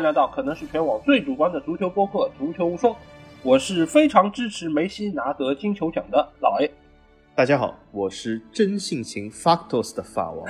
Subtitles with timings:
[0.00, 2.92] 来到可能是全网最主观的足球播客《足球无双》，
[3.42, 6.70] 我是非常支持梅西拿得金球奖的老 A。
[7.34, 10.46] 大家好，我是真性情 Factos 的法王。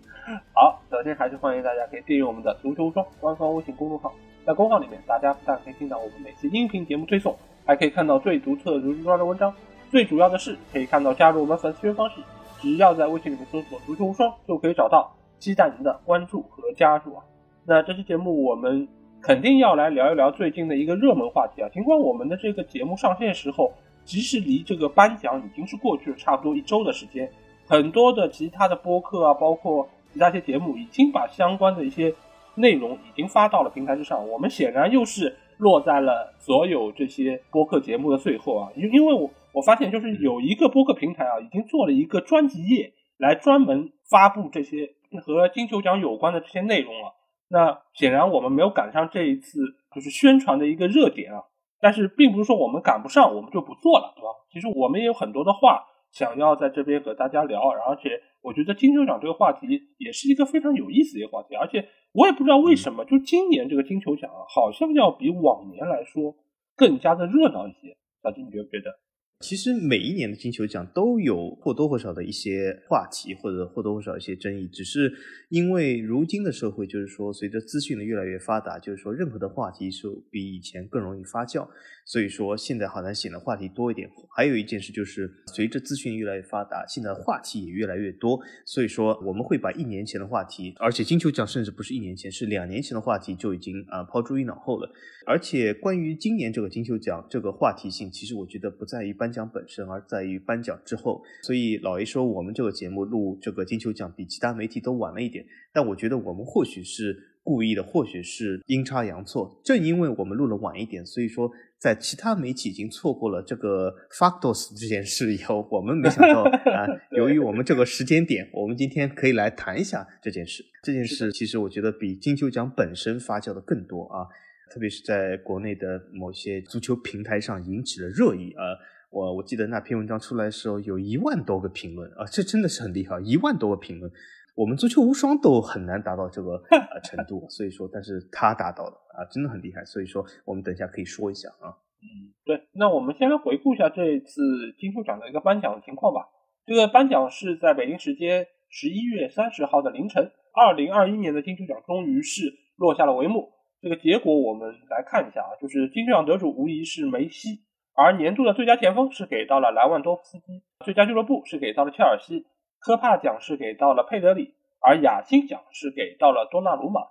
[0.54, 4.12] 好，首先还是欢迎大家可以订阅我们的《足球无双》官方微信公众号，
[4.46, 9.54] 在公号里面，大家不但可以听到我们每次音频节目推送，还可以看到最独特、如实的文章。
[9.90, 12.16] 最主要的是，可以看到加入我们粉丝群方式，
[12.60, 15.14] 只要在微信里面搜索“足球无双”就可以找到。
[15.38, 17.24] 期待您的关注和加入啊！
[17.64, 18.88] 那这期节目我们
[19.22, 21.68] 肯定要来聊一聊最近的一个热门话题啊。
[21.68, 23.72] 尽管我们的这个节目上线时候，
[24.04, 27.30] 即使离这个颁奖已经是过去了差不多一周的时间，
[27.66, 32.12] 很多的其他的播客啊，包括其他一些节目，已经把相关的一些
[32.56, 34.28] 内容已经发到了平台之上。
[34.28, 44.94] 我们显然又是落在了所有这些播客节目的最后啊，因因为我我发现就是有一个播客平台啊，已经做了一个专辑页来专门发布这些。
[45.26, 47.12] 和金球奖有关的这些内容了，
[47.52, 49.60] 那显然我们没有赶上这一次
[49.94, 51.44] 就是宣传的一个热点啊。
[51.80, 54.28] 但是并不是说我们赶不上，我们就不做了，对吧？
[54.50, 59.66] 其实我们也有很多的话想要在这边和大家聊，而且我觉得金球奖这个话题
[59.98, 66.36] 也是一个非常有意思的一个话题，而且我也不知道为什么，就今年这个金球奖啊，好像要比往年来说
[66.76, 67.96] 更加的热闹一些。
[68.22, 69.01] 小金，你觉不觉得？
[69.42, 74.68] 其实每一年的金球奖都有或多或少的一些话题，或者或多或少一些争议。
[74.68, 75.12] 只是
[75.48, 81.68] 因为如今的社会，就是说随着资讯的越来越发达，就是说任何的话题是比以前更容易发酵。
[82.04, 84.08] 所以说现在好像显得话题多一点。
[84.34, 88.40] 还有一件事就是，随着资讯越来越发达，现在话题也越来越多。
[88.64, 94.90] 所以说我们会把一年前的话题，而且金球奖甚至不是一年前，是两年前的话题就已经啊抛诸于脑后了。
[95.26, 101.22] 而且关于今年这个金球奖这个话题性，其实我觉得不在于颁奖本身，而在于颁奖之后。
[101.42, 109.60] 所以老 A 说我们这个节目录这个金球奖比其他媒体都晚了一点，但我觉得我们或许是故意的，或许是阴差阳错。
[109.64, 116.42] 正因为我们录了晚一点，所以说在其他媒体已经错过了这个 Factos 这件事以后，我们没想到
[116.72, 120.64] 啊，由于我们这个时间点，我们今天可以来谈一下这件事。
[120.82, 124.26] 这件事其实我觉得比金球奖本身发酵的更多啊。
[124.72, 128.64] 特别是在国内的某些足球平台上引起了热议啊！
[129.10, 134.10] 我我记得那篇文章出来的时候，有一万多个评论啊，这真的是很厉害，一万多个评论，
[134.54, 141.72] 我们足球无双都很难达到这个 呃程度，所以说，但是他达到了啊，真的很厉害，所以说我们等一下可以说一下啊。
[142.02, 144.42] 嗯，对，那我们先来回顾一下这次
[144.78, 146.28] 金球奖的一个颁奖情况吧。
[146.66, 153.52] 这个颁奖是在北京时间十一月三十号的凌晨，二零二一年的金球奖终于是落下了帷幕。
[153.80, 157.62] 这个结果我们来看一下啊，就是金球奖得主无疑是梅西，
[157.94, 162.46] 而年度的最佳前锋是给到了莱万多夫斯基，最佳俱乐部是给到了切尔西，
[162.82, 167.02] 科帕奖是给到了佩德里，而亚辛奖是给到了多纳鲁马。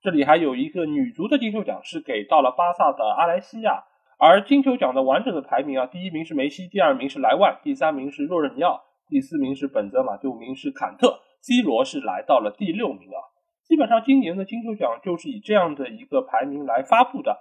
[0.00, 3.82] 这里还有一个女足的金球奖是给到了巴萨的阿莱西亚，
[4.18, 13.18] 而金球奖的完整的排名啊，第一名是梅西，第二名是莱万，第三名是若日尼奥，第四名是本泽马，第五名是坎特，C 罗是来到了第六名啊。
[13.66, 17.36] 基本上今年的金球奖就是以这样的一个排名来发布的。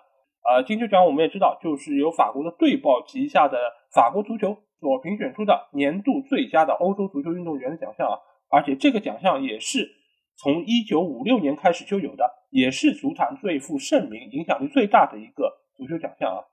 [0.50, 3.58] 呃，金球奖我们也知道，就是由法国的队报旗下的
[3.94, 8.16] 法国足球所评选出的年度最佳的欧洲足球运动员的奖项啊。
[8.50, 9.88] 而且这个奖项也是
[10.38, 16.44] 从一九五六年开始就有的，也是足坛最负盛名、影响力最大的一个足球奖项啊。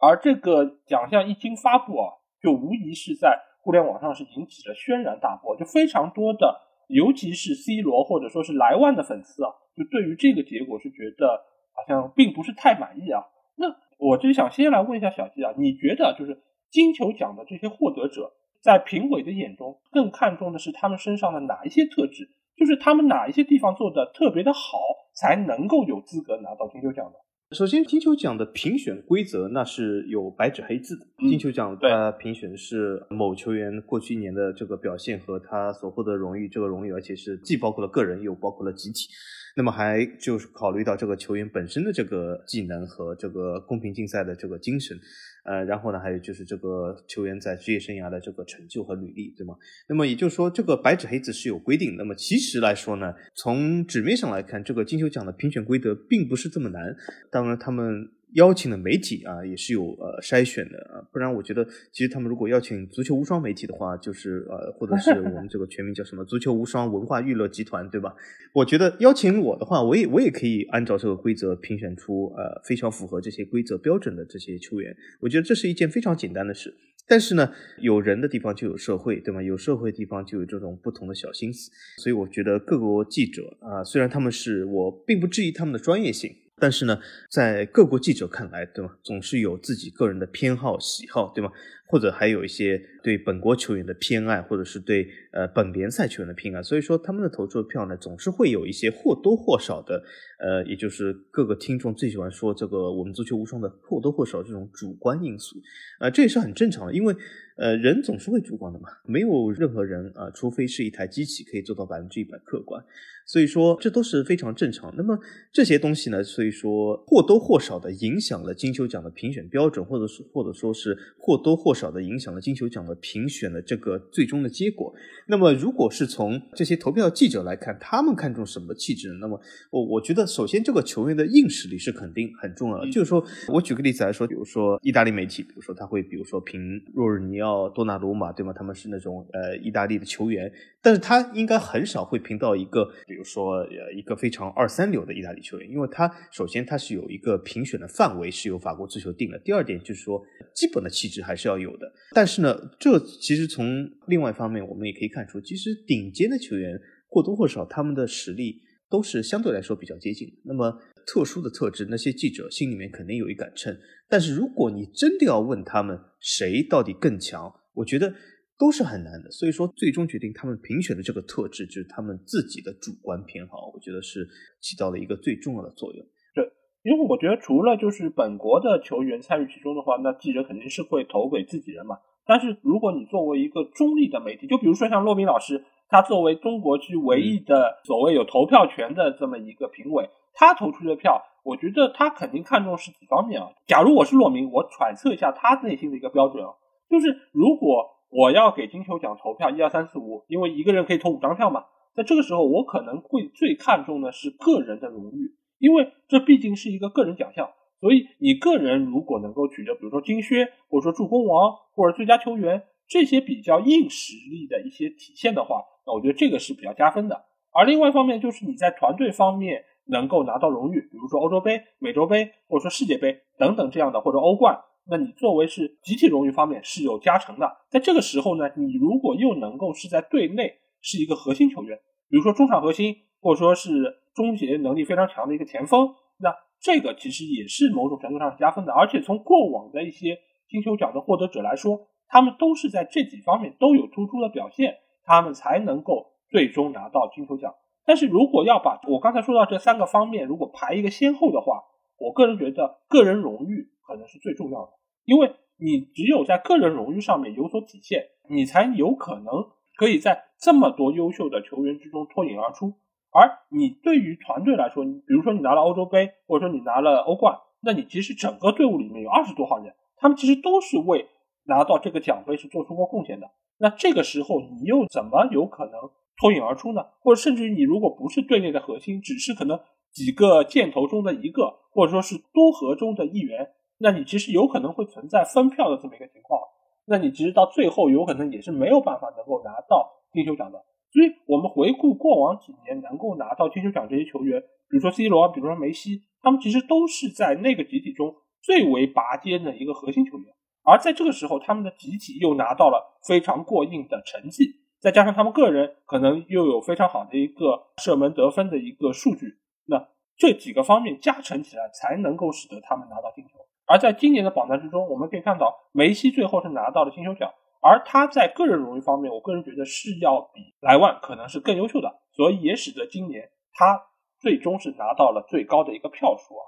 [0.00, 2.12] 而这个奖项一经发布啊，
[2.42, 6.68] 就无疑是在互联网上是引起了轩然大波，就非常多的。
[6.88, 11.44] 尤其是 C 罗或者说是莱万的粉丝啊，就对于这个结果是觉得
[11.74, 13.20] 好像并不是太满意啊。
[13.56, 13.66] 那
[13.98, 16.40] 我就想先来问一下小季啊，你觉得就是
[16.70, 18.32] 金球奖的这些获得者，
[18.62, 22.30] 在评委的眼中更看重的是他们身上的哪一些特质？
[22.56, 24.78] 就是他们哪一些地方做的特别的好，
[25.14, 27.12] 才能够有资格拿到金球奖的？
[27.56, 31.06] 首先，金球奖的评选规则那是有白纸黑字的。
[31.30, 39.08] 金球奖它评选是某球员过去一年的这个表现和他所获得荣誉，这个荣誉而且是既包括了个人又包括了集体。
[39.58, 44.96] 那么还就是考虑到这个球员本身的这个技能和这个公平竞赛的这个精神，
[45.44, 49.56] 呃，然后呢，还有就是这个球员在职业生涯的这个成就和履历，对吗？
[49.88, 51.96] 那么也就是说，这个白纸黑字是有规定。
[51.96, 56.94] 那么其实来说呢，从纸面上来看，这个金球奖的评选规则并不是这么难。
[57.32, 58.08] 当然，他们。
[58.34, 68.14] 邀请的媒体啊，也是有呃筛选的啊，不然我觉得其实他们如果邀请足球无双媒体的话，就是呃或者是我们这个全名叫什么足球无双文化娱乐集团，对吧？
[68.52, 76.74] 我觉得邀请我的话，我也我也可以按照这个规则评选出呃非常符合这些规则标准的这些球员，我觉得这是一件非常简单的事。
[77.10, 79.42] 但是呢，有人的地方就有社会，对吗？
[79.42, 81.70] 有社会的地方就有这种不同的小心思。
[81.96, 86.30] 所以我觉得各国记者啊，虽然他们是我并不质疑他们的专业性。
[86.60, 86.98] 但是呢，
[87.30, 88.92] 在各国记者看来，对吗？
[89.02, 91.50] 总是有自己个人的偏好、喜好，对吗？
[91.90, 96.62] 或者还有一些对本国球员的偏爱，或者是对呃本联赛球员的偏爱。
[96.62, 100.02] 所以说，他们的投出的票呢，总是会有一些或多或少的，
[100.38, 105.56] 呃，也就是各个听众最喜欢说这个我们足球无双的或多或少这种主观因素，
[105.98, 107.16] 啊，这也是很正常的，因为
[107.58, 112.82] 呃人总是会主观的嘛，没有任何人啊，除非是一台机器可以做到百分之一百客观。
[113.26, 114.90] 所以说，这都是非常正常。
[114.96, 115.18] 那么
[115.52, 124.94] 这些东西呢，所以说或多或少的影响了金球奖的评选标准，或者是或者说是或多或少的影响了金球奖的评选的这个最终的结果。
[125.26, 129.12] 那么，如果是从这些投票记者来看，他们看重什么气质？
[129.20, 129.38] 那么，
[129.70, 132.90] 我我觉得，首先这个球员的硬实力是肯定很重要的。
[132.90, 138.52] 就是说我举个例子来说，比如说意大利媒体，比如说他会，比如说评若日尼奥、多纳鲁马，对吗？
[138.52, 140.50] 他们是那种呃意大利的球员，
[140.82, 142.84] 但是他应该很少会评到一个。
[143.06, 149.38] 比如说，呃，一个非常二三流的意大利球员，因为他首先他是有一个评选的范围是由法国足球定的。
[149.38, 150.22] 第二点就是说，
[150.54, 151.92] 基本的气质还是要有的。
[152.14, 156.78] 但是呢，这其实从另外一方面，我们也可以看出，其实顶尖的球员
[157.08, 160.34] 或多或少他们的实力都是相对来说比较接近的。
[160.44, 163.76] 那么特殊的特质，那些记者心里面肯定有一杆秤。
[164.08, 168.14] 但是如果你真的要问他们谁到底更强，我觉得。
[168.60, 174.26] 都是很难的，所以说最终决定他们评选的这个特质，就是他们自己的主观偏好，我觉得是
[174.60, 176.04] 起到了一个最重要的作用。
[176.34, 176.42] 对，
[176.82, 181.98] 因为我觉得除了就是本国的球员参与其中的话，那记者肯定是会投给自己人嘛。
[182.26, 193.48] 但是如果你作为一个中立的媒体，就比如说像骆宾老师，他作为中国区唯一的所谓有投票权的这么一个评委，他投出的票，我觉得他肯定看重是几方面啊。
[193.66, 196.52] 假如我是洛明，我揣测一下他内心的一个标准啊，
[196.88, 197.94] 就是如果。
[198.10, 201.66] 我要给金球奖投票，一二三四五，因为一个人可以投五张票嘛。
[201.94, 207.50] 在这个时候，我可能会最看重的是个人的荣誉，因为这毕竟是一个个人奖项。
[207.82, 215.62] 所以，你个人如果能够取得，比如说金靴，或者说助攻王，或者最佳球员这些比较硬实力的一些体现的话，
[215.92, 217.24] 我觉得这个是比较加分的。
[217.52, 224.58] 而另外一方面，就是你在团队方面能够拿到荣誉，比如说欧洲杯、美洲杯，或者说世界杯等等这样的，或者欧冠。
[224.90, 233.70] 那你作为是集体荣誉方面是有加成的，在这个时候呢，你如果又能够是在队内是一个核心球员，比如说中场核心，或者说是
[234.14, 235.88] 终结能力非常强的一个前锋，
[236.20, 238.72] 那这个其实也是某种程度上是加分的。
[238.72, 240.18] 而且从过往的一些
[240.48, 244.74] 金球奖的获得者来说，他们都是在这几方面都有突出的表现，
[245.08, 247.54] 他们才能够最终拿到金球奖。
[247.86, 251.64] 但是如果要把我刚才说到这三个方面，如果排一个先后的话，
[251.98, 254.72] 我个人觉得个人荣誉可能是最重要的。
[255.06, 259.32] 因为你只有在个人荣誉上面有所体现，你才有可能
[259.78, 262.74] 可以在这么多优秀的球员之中脱颖而出。
[263.10, 271.08] 而你对于团队来说，比如说你拿了欧洲杯，或者说你拿了欧冠，那你其实整个队伍里面有二十多号人，他们其实都是为
[271.44, 273.30] 拿到这个奖杯是做出过贡献的。
[273.58, 275.74] 那这个时候你又怎么有可能
[276.20, 276.82] 脱颖而出呢？
[277.00, 279.58] 或者甚至于你如果不是队内的核心，只是可能
[279.92, 283.50] 几个箭头中的一个，或者说是多核中的一员。
[283.78, 286.40] 那你其实有可能会存在分票的这么一个情况，
[286.86, 290.58] 那你其实到最后有可能也是没有办法能够拿到金球奖的。
[290.90, 300.34] 所以我们回顾过往几年能够拿到金球奖这些球员，比如说 C 罗，比如说梅西，他们其实都是在那个集体中最为拔尖的一个核心球员。
[300.68, 313.38] 而在这个时候，他们的集体又拿到了非常过硬的成绩，再加上他们个人可能又有非常好的一个射门得分的一个数据，那这几个方面加成起来，才能够使得他们拿到进球。
[313.64, 317.32] 而在今年的榜单之中，我们可以看到梅西最后是拿到了金球奖，
[317.62, 323.86] 而他在个人荣誉方面，我个人觉得是要比莱万可能是更优秀的，所以也使得今年他
[324.20, 326.44] 最终是拿到了最高的一个票数啊。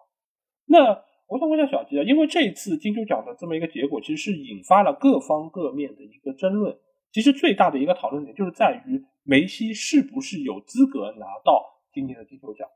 [0.66, 6.76] 那我想问一下小吉啊，因为这次金球奖的这么一个结果，其实是引发了各方各面的一个争论。
[7.12, 12.68] 其实最大的一个讨论点就是在于梅西是不是有资格拿到今年的金球奖，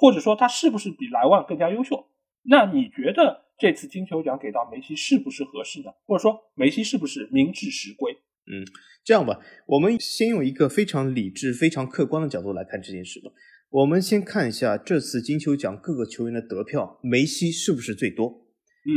[0.00, 2.06] 或者说他是不是比莱万更加优秀？
[2.42, 3.44] 那你觉得？
[3.58, 5.90] 这次金球奖给到梅西是不是合适的？
[6.04, 8.12] 或者说梅西是不是名至实归？
[8.12, 8.60] 嗯，
[9.02, 13.30] 这样吧，我们先用一个非常理智、非常客观的角度来看这件事吧。
[13.70, 18.46] 我们先看一下这次金球奖各个球员的得票，梅西是不是最多？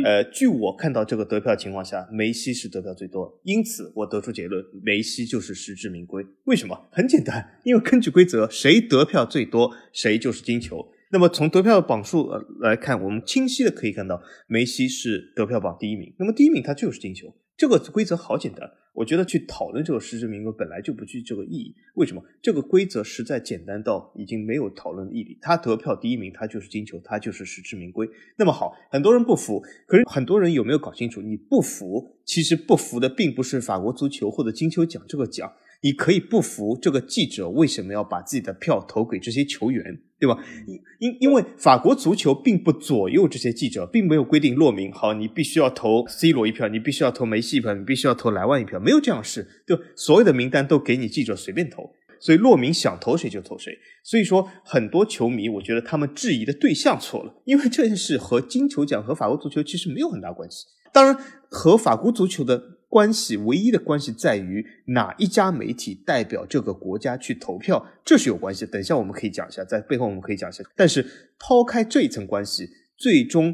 [0.06, 6.24] 呃，据我看到这个得票情况下，梅西是得票最多，因此我得出结论，梅西就是实至名归。
[6.44, 6.88] 为什么？
[6.92, 10.88] 很简单，因为根据规则，谁得票最多，谁就是金球。
[11.12, 16.14] 那么从得票的榜数呃来看，我们清晰的可以看到，梅西是得票榜第一名。
[16.20, 18.72] 那么第一名他就是金球，这个规则好简单。
[18.94, 21.76] 我觉得去讨论这个实至名归本来就不具这个意义。
[21.96, 22.24] 为什么？
[22.42, 25.38] 这个规则实在简单到已经没有讨论的意义。
[25.42, 28.10] 他得票第一名，他就是金球，他就是实至名归。
[28.38, 31.22] 那么好，很多人不服，可是很多人有没有搞清楚？
[31.22, 35.52] 你不服，其实不服的并不是法国足球或者金球奖这个奖。
[35.82, 40.38] 你可以不服这个记者为什么要把自己的票投给这些球员，对吧？
[40.68, 53.72] 因因因为法国足球并不左右这些记者，并没有规定洛明，好，你必须要投 C 罗一票，你必须要投梅西一票，你必须要投莱万一票，没有这样事，对所有的名单都给你记者随便投，所以洛明想投谁就投谁。
[54.04, 60.66] 所以说，很多球迷，我觉得他们质疑的对象错了，因为这件事和金球奖和法国足球其实没有很大关系。
[60.92, 61.16] 当然，
[61.50, 62.79] 和法国足球的。
[62.90, 68.66] 关系唯一的关系在于哪一家媒体代表这个国家去投票，这是有关系。
[68.66, 70.64] 等一下我们可以讲一下，在背后我们可以讲一下。
[70.76, 71.06] 但是
[71.40, 72.68] 抛开这一层关系，
[72.98, 73.54] 最终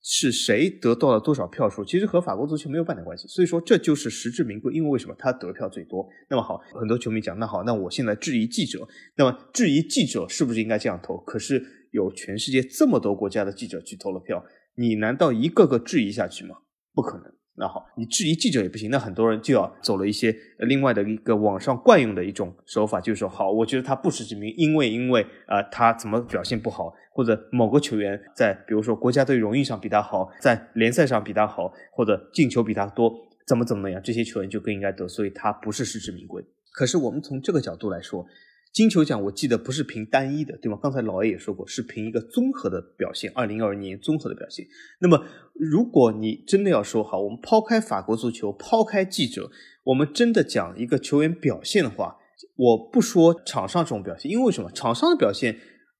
[0.00, 3.26] 是谁得到了多少票数，其实和法国足球没有半点关系。
[3.26, 6.08] 所以说这就是实至名归，因为为什么他得票最多？
[6.30, 11.16] 那么好，很多球迷讲，那好，那我现在质疑记者，那么质疑记者是不是应该这样投？
[11.18, 14.44] 可是有全世界这么多国家的记者去投了票，
[14.76, 16.58] 你难道一个个质疑下去吗？
[16.94, 17.37] 不可能。
[17.58, 33.12] 那好，你质疑记者也不行，那很多人就要走了一些另外的一个网上惯用的一种手法，就是说，好，我觉得他不实至名，因为因为啊，他怎么表现不好，或者某个球员在比如说国家队荣誉上比他好，在联赛上比他好，或者进球比他多，
[33.46, 36.44] 怎么怎么样，这些球员就更应该得，所以他不是实至名归。
[36.72, 38.24] 可是我们从这个角度来说。
[38.72, 40.78] 金球奖我记得不是凭单一的，对吗？
[40.80, 43.32] 刚才老 A 也说过，是凭一个综合的表现。
[43.34, 44.66] 二零二二年综合的表现。
[45.00, 49.50] 那么，如果你真的要说好，我们抛开法国足球，抛开记者，
[49.84, 52.16] 我们真的讲一个球员表现的话，
[52.56, 54.70] 我不说场上这种表现，因为为什么？
[54.70, 55.58] 场上的表现。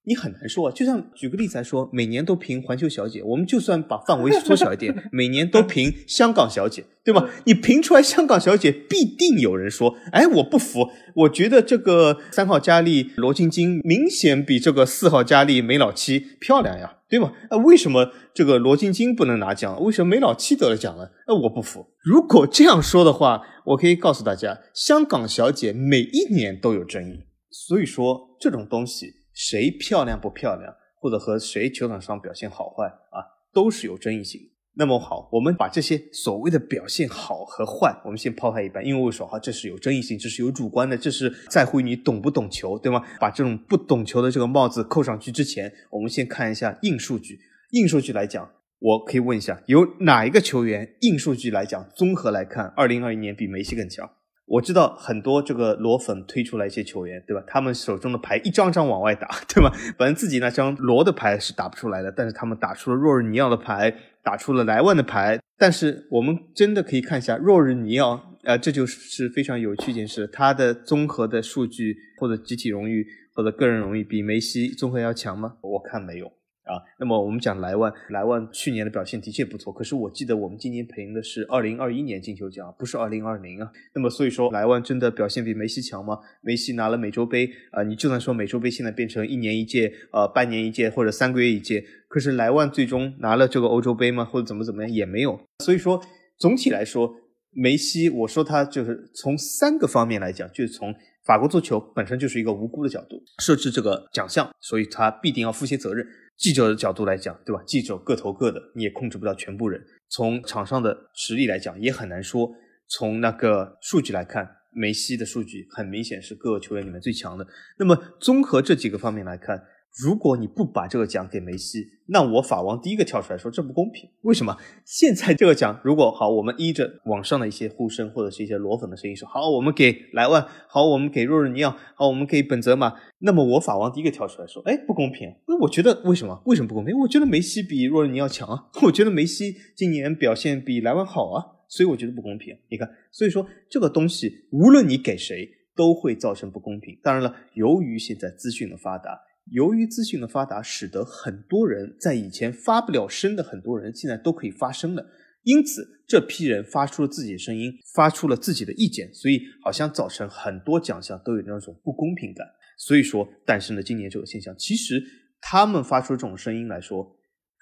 [0.09, 7.29] 你很难说啊，就像举个例子来说，每年都评环球小姐，我们就算把范围缩小一点， 每年都评香港小姐，对吧？
[7.45, 17.33] 你评出来香港小姐，必定有人说，哎，我不服，我觉得这个三号佳丽罗晶晶明显比这个四号佳丽梅老七漂亮呀，对吗？
[17.50, 19.79] 呃，为什么这个罗晶晶不能拿奖？
[19.83, 21.12] 为什么梅老七得了奖了？
[21.27, 21.87] 呃，我不服。
[22.03, 29.18] 如果这样说的话，我可以告诉大家，香港小姐每一年都有争议，所以说这种东西。
[29.38, 34.40] 谁漂亮不漂亮，或者和谁球场上表现好坏啊，都是有争议性。
[34.75, 43.00] 那么好，我们把这些所谓的表现好和坏，我们先抛开一半，因为我说哈，这是有争议性，这是有主观的，这是在乎你懂不懂球，对吗？
[43.21, 47.38] 把这种不懂球的这个帽子扣上去之前，我们先看一下硬数据。
[47.71, 54.11] 硬数据来讲，我可以问一下，有哪一个球员硬数据来讲，综合来看，二零二一年比梅西更强？
[54.49, 57.43] 我知道很多这个罗粉推出来一些球员，对吧？
[57.47, 59.71] 他们手中的牌一张张往外打， 对吧？
[59.99, 65.38] 反正自己那张罗的牌是打不出来的，但是他们打出了若日尼奥的牌，打出了莱万的牌。
[65.59, 75.57] 但是我们真的可以看一下若日尼奥，呃，这就是非常有趣一件事，他的综合的数据或者集体荣誉或者个人荣誉比梅西综合要强吗？
[75.61, 76.38] 我看没有。
[76.69, 83.71] 啊，那么我们讲莱万，莱万去年的表现的确不错，可是我记得我们今年评的是二零二一年金球奖，不是二零二零啊。
[83.95, 86.19] 那么所以说，莱万真的表现比梅西强吗？
[86.43, 94.25] 梅西拿了美洲杯啊，你就算说美洲杯现在变成一年一届，呃，半年一届或者三个月一届，可是莱万最终拿了这个欧洲杯吗？
[94.25, 95.41] 或者怎么怎么样也没有。
[95.65, 96.01] 所以说，
[96.39, 97.15] 总体来说，
[97.53, 100.95] 梅西，我说他就是从三个方面来讲，就是从
[101.25, 106.07] 法国足球本身就是一个无辜的角度设置这个奖项，所以他必定要负些责任。
[106.38, 107.61] 记者的角度来讲，对吧？
[107.66, 109.85] 记者各投各的，你也控制不了全部人。
[110.09, 112.49] 从场上的实力来讲，也很难说。
[112.87, 117.47] 从那个数据来看，梅西的数据很明显是各个球员里面最强的。
[117.78, 119.62] 那么，综合这几个方面来看。
[120.02, 124.09] 如果你不把这个奖给梅西，那我法王第一个跳出来说这不公平。
[124.23, 124.57] 为什么？
[124.85, 132.95] 现在这个奖如果好，我们依着网上的一些呼声或者是一些裸粉的声音说好，我们给莱万，好，我们给若日尼奥，好，我们给本泽马。
[133.18, 135.35] 那么我法王第一个跳出来说，哎，不公平。
[135.49, 136.40] 那我觉得为什么？
[136.47, 136.97] 为什么不公平？
[137.00, 142.57] 我觉得梅西比若日尼奥强啊， 我觉得梅西今年表现比莱万好啊，所以我觉得不公平。
[142.71, 146.97] 你看，所以说这个东西无论你给谁都会造成不公平。
[147.02, 149.23] 当然了，由于现在资讯的发达。
[149.50, 155.07] 由于资讯的发达，使得很多人在以前发不了声的很多人，现在都可以发声了。
[155.45, 162.47] 因此，这批人发出了自己的声音，发出了自己的意见，所以好像造成很多奖项都有那种不公平感。
[162.76, 164.55] 所以说，诞生了今年这个现象。
[164.59, 165.02] 其实，
[165.40, 167.17] 他们发出这种声音来说，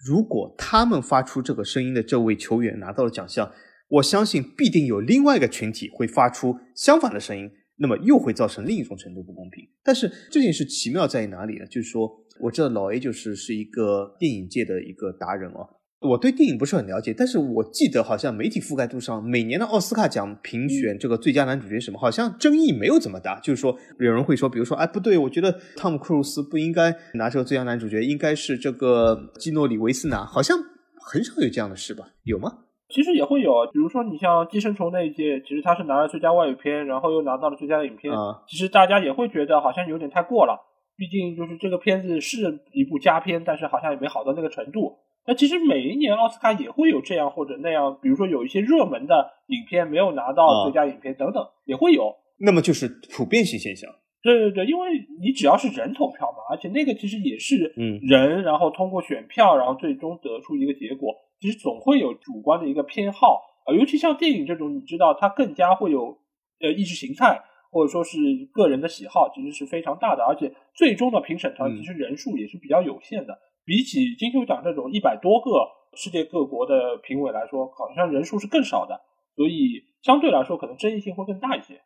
[0.05, 3.53] 如果他们发出这个声音的这位球员拿到了奖项，
[3.89, 7.51] 我相信必定有另外一个群体会发出相反的声音。
[7.79, 9.67] 那么又会造成另一种程度不公平。
[9.83, 11.67] 但是这件事奇妙在于哪里呢？
[11.67, 15.69] 就是说，我知道老 A 就是是一个电影界的一个达人哦。
[16.01, 23.41] 我对电影不是很了解，但是我记得好像媒体覆盖度上，每年的奥斯卡奖评选这个最佳男主角什么，好像争议没有怎么大。
[23.41, 30.25] 就是说，有人会说，比如说，哎，不对，我觉得汤姆·克鲁斯不应该拿这个最佳男主角，应该是这个基诺里维斯拿。
[30.25, 30.59] 好像
[31.01, 32.11] 很少有这样的事吧？
[32.25, 32.59] 有吗？
[32.89, 38.15] 其实也会有，比如说你像《寄生虫》那一届，其实他是拿了最佳外语片，然后又拿到了最佳影片。
[38.49, 40.57] 其实大家也会觉得好像有点太过了，
[40.97, 44.99] 毕竟就是这个片子是一部佳片，但是好像也没好到那个程度。
[45.27, 52.15] 那其实每一年奥斯卡也会有这样或者那样，比如说有一些热门的影片没有拿到最佳影片等等，也会有。
[52.39, 53.91] 那么就是普遍性现象。
[54.23, 54.89] 对对对，因为
[55.21, 61.13] 你只要是人投票嘛，而且那个其实也是人，然后通过选票，然后最终得出一个结果。
[61.41, 66.19] 其实总会有主观的一个偏好啊，尤其像电影这种，你知道它更加会有
[66.61, 67.41] 呃意识形态
[67.71, 68.19] 或者说是
[68.53, 73.39] 个人的喜好，其实是非常大的，而且最终的评审团其实人数也是比较有限的。
[73.65, 75.51] 比起金球奖这种一百多个
[75.97, 79.01] 世界各国的评委来说，好像人数是更少的，
[79.35, 81.81] 所以相对来说可能争议性会更大一些。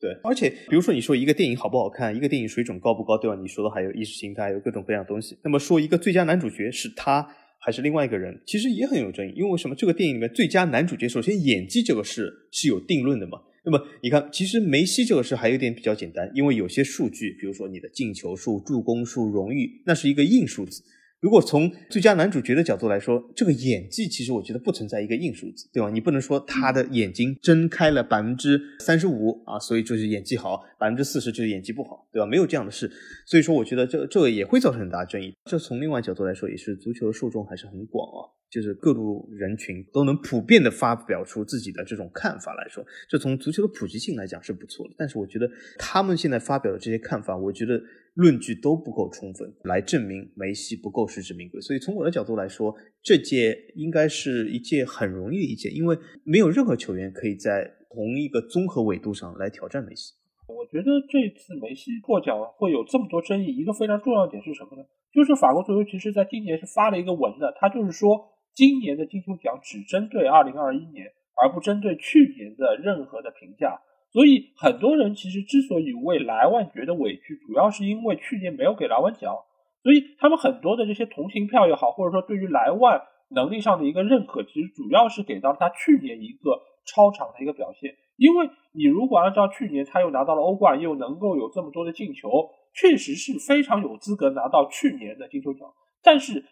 [0.00, 3.36] 对，而且比如说你说一个电影好不好看，一个电影水准高不高，对吧？
[3.36, 5.36] 你说的还有意识形态，有各种各样东西。
[5.42, 7.26] 那么说一个最佳男主角是他
[7.64, 9.32] 还是另外一个人，其实也很有争议。
[9.34, 9.74] 因为什么？
[9.74, 13.40] 这个电影里面最佳男主角，首先演技这个事是有定论的嘛。
[13.64, 20.82] 那么你看，其实梅西这个事还有点比较简单，因为有些数据，比如说你的进球数、助攻数、荣誉，那是一个硬数字。
[21.24, 25.88] 如果从最佳男主角的角度来说，这个演技其实我觉得不存在一个硬数字，对吧？
[25.88, 32.26] 你不能说他的眼睛睁开了百分之三十五啊，所以就是演技好；百分之四十就是演技不好，对吧？
[32.26, 32.92] 没有这样的事。
[33.24, 35.34] 所以说，我觉得这这个也会造成很大争议。
[35.46, 38.28] 这从另外角度来说，也是足球的受众还是很广啊。
[38.50, 44.94] 就是各路人群都能普遍的发表出自己的这种看法来说，这从足球的普及性来讲是不错的。
[44.96, 47.80] 但是我觉得他们现在发表的这些看法，我觉得
[48.14, 51.60] 论据都不够充分，来证明梅西不够实至名归。
[51.60, 60.14] 所以从我的角度来说，这届应该是一届很容易的一届，因为没有任何球员可以在同一个综合维度上来挑战梅西。
[60.46, 64.84] 我觉得这次梅西获奖会有这么多争议，一个非常重要的点是什么呢？
[65.12, 68.30] 就是法国足球其实在今年是发了一个文的，他就是说。
[68.54, 71.10] 今年的金球奖只针对二零二一年，
[71.42, 73.82] 而不针对去年的任何的评价。
[74.14, 79.34] 所以很多人其实之所以为莱万觉得委屈，主要是因为去年没有给莱万奖，
[79.82, 87.92] 所以他们很多的这些同情票也好，或者说对于莱万能力上的一个认可，其实主要是给到了他去年一个超常的一个表现。
[88.16, 92.30] 因为你如果按照去年他又拿到了欧冠，又能够有这么多的进球，
[92.72, 95.68] 确实是非常有资格拿到去年的金球奖。
[96.02, 96.44] 但是。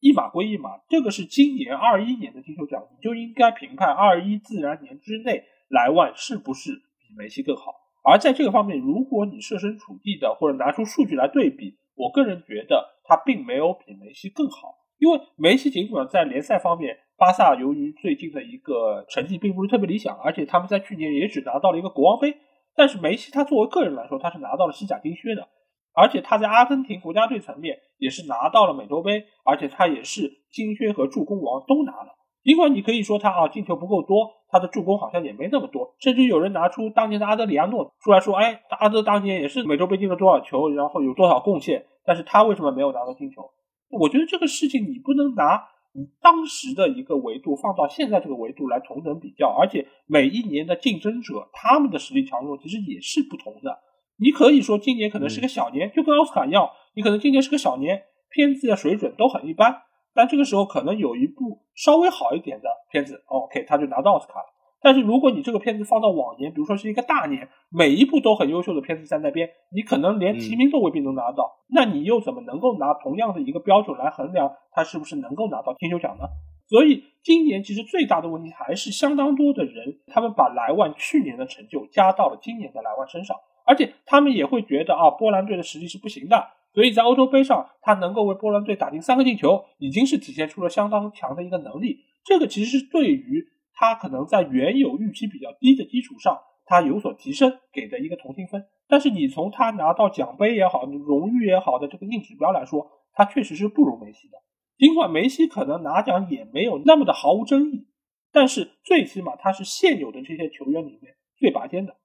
[0.00, 6.70] 一码归一码，这个是今年二一年的金球奖，你就应该评判二一自然年之内莱万是不是
[7.08, 7.74] 比梅西更好。
[8.04, 14.76] 而在这个方面，如果你设身处地的或者拿出数据来对比，我个人觉得他并没有比梅西更好。
[14.98, 22.36] 因为梅西尽管在联赛方面，巴萨由于最近的一个成绩并不是特别理想，而且他们在去年也只拿到了一个国王杯，
[22.74, 25.48] 但是梅西他作为个人来说，他是拿到了西甲金靴的。
[25.94, 32.14] 而且他在阿根廷国家队层面也是拿到了美洲杯，而且他也是金靴和助攻王都拿了。
[32.48, 43.42] 尽管你可以说他啊进球不够多，他的助攻好像也没那么多，甚至有人拿出当年的阿德里亚诺出来说，哎，阿德当年也是美洲杯进了多少球，然后有多少贡献，但是他为什么没有拿到进球？
[43.90, 53.78] 我觉得这个事情你不能拿你当时的一个维度放到现在这个维度来同等比较，而且每一年的竞争者他们的实力强弱其实也是不同的。
[54.16, 59.82] 你可以说今年可能是个小年，就跟奥斯卡一样，你可能今年是个小年，片子的水准都很一般，
[60.14, 64.46] 但这个时候可能有一部稍微好一点的片子，OK，他就拿到奥斯卡了。
[64.80, 76.24] 但是如果你这个片子放到往年，比如说是一个大年，每一部都很优秀的片子在那边，你可能连提名都未必能拿到，那你又怎么能够拿同样的一个标准来衡量他是不是能够拿到金球奖呢？
[76.68, 83.36] 所以今年其实最大的问题还是相当多的人，他们把莱万去年的成就加到了今年的莱万身上。
[83.66, 92.04] 而且他们也会觉得啊，波兰队的实力是不行的，所以在欧洲杯上他能够为波兰队打进三个进球，已经是体现出了相当强的一个能力。
[92.24, 98.64] 这个其实是对于他可能在原有预期比较低的基础上，他有所提升给的一个同情分。
[98.86, 104.38] 但是你从他拿到奖杯也好，荣誉也好的这个硬指标来说，他确实是不如梅西的。
[104.78, 107.88] 尽管梅西可能拿奖也没有那么的毫无争议，
[108.32, 111.96] 但是最起码他是现有的这些球员里面最拔尖的。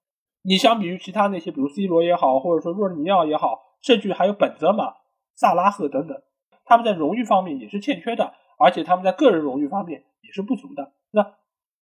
[0.42, 4.94] 你相比于其他那些，比如 C 罗也好，或者说若尔尼奥也好，甚至还有本泽马、
[5.34, 6.22] 萨拉赫等等，
[6.64, 10.94] 他们在荣誉方面也是欠缺的，而且他们在个人荣誉方面也是不足的。
[11.10, 11.22] 那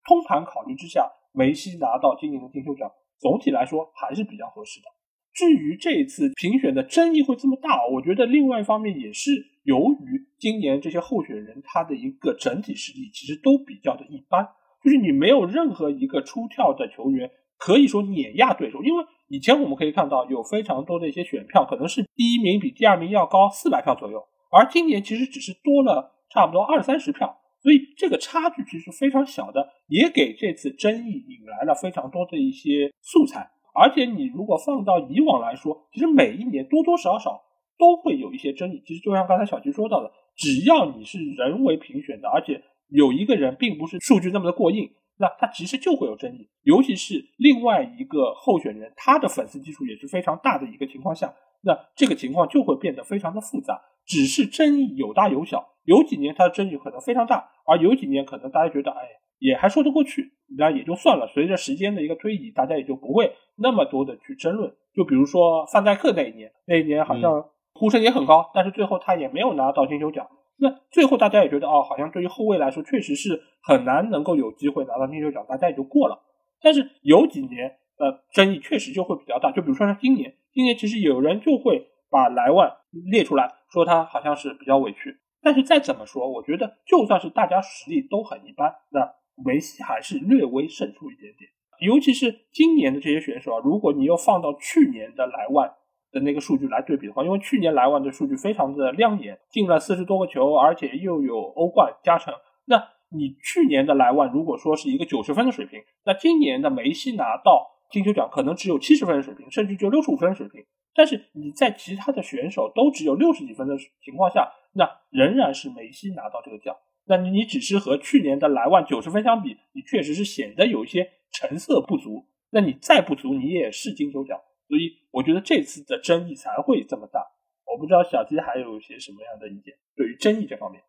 [0.04, 4.86] 通盘考虑之下，梅西拿到今年的金球奖，总体来说还是比较合适的。
[5.34, 9.30] 至于这一次评选的争议会这么大，我觉得另外一方面也是
[9.64, 14.48] 由于今年这些候选人他的一个整体实力其实都比较的一般，
[14.82, 33.48] 就是你没有任何一个出跳的球员可以说碾压对手，因为以前我们可以看到有非常多的一些选票可能是第一名比第二名要高四百票左右，而今年其实只是多了差不多二三十票，所以这个差距其实非常小的，也给这次争议引来了非常多的一些素材。
[33.72, 37.40] 而且你如果放到以往来说，其实每一年多多少少
[37.78, 38.82] 都会有一些争议。
[38.84, 44.90] 其实就像刚才小齐说到的，只要你是人为评选的，而且有一个人并不是数据那么的过硬，
[45.20, 46.48] 那他其实就会有争议。
[46.62, 53.80] 尤其是另外一个候选人，他的粉丝基础也是非常大的一个情况下，那这个情况就会变得非常的复杂。
[54.06, 58.98] 只是争议有大有小，有几年他的争议可能非常大，而有几年可能大家觉得，哎。
[59.42, 61.26] 也还说得过去，那也就算了。
[61.32, 64.70] 随着时间的一个推移，大家也就不会那么多的去争论。
[64.94, 70.28] 就比如说范戴克那一年，那一年好像呼声也很高，但是最后他也没有拿到金球奖。
[70.60, 76.20] 那最后大家也觉得，哦，好像对于后卫来说，确实是很难能够有机会拿到金球奖，大家也就过了。
[76.60, 79.50] 但是有几年，呃，争议确实就会比较大。
[79.50, 82.70] 就比如说像今年，今年其实有人就会把莱万
[83.10, 85.16] 列出来说他好像是比较委屈。
[85.42, 89.14] 但是再怎么说，我觉得就算是大家实力都很一般，那。
[89.42, 95.72] 梅西还是略微胜出一点点，尤其是今年的这些选手啊，如果你又放到去年的莱万
[96.12, 102.34] 的那个数据来对比的话，因为去年莱万的数据非常的亮眼，进了四十多个球，而且又有欧冠加成。
[102.66, 110.64] 那你去年的莱万如果说是一个九十分的水平，那今年的梅西拿到金球奖可能只有七十分的水平，甚至就六十五分的水平。
[110.94, 116.74] 但是你在其他的选手都只有六十几分的情况下，那仍然是梅西拿到这个奖。
[117.06, 122.26] 那你你只是和去年的莱万九十分相比，你确实是显得有一些成色不足。
[122.50, 124.38] 那你再不足，你也是金球奖。
[124.70, 127.26] 所以我觉得这次的争议才会这么大。
[127.66, 130.80] 我不知道小鸡还有一些什么样的意见，对于争议这方面。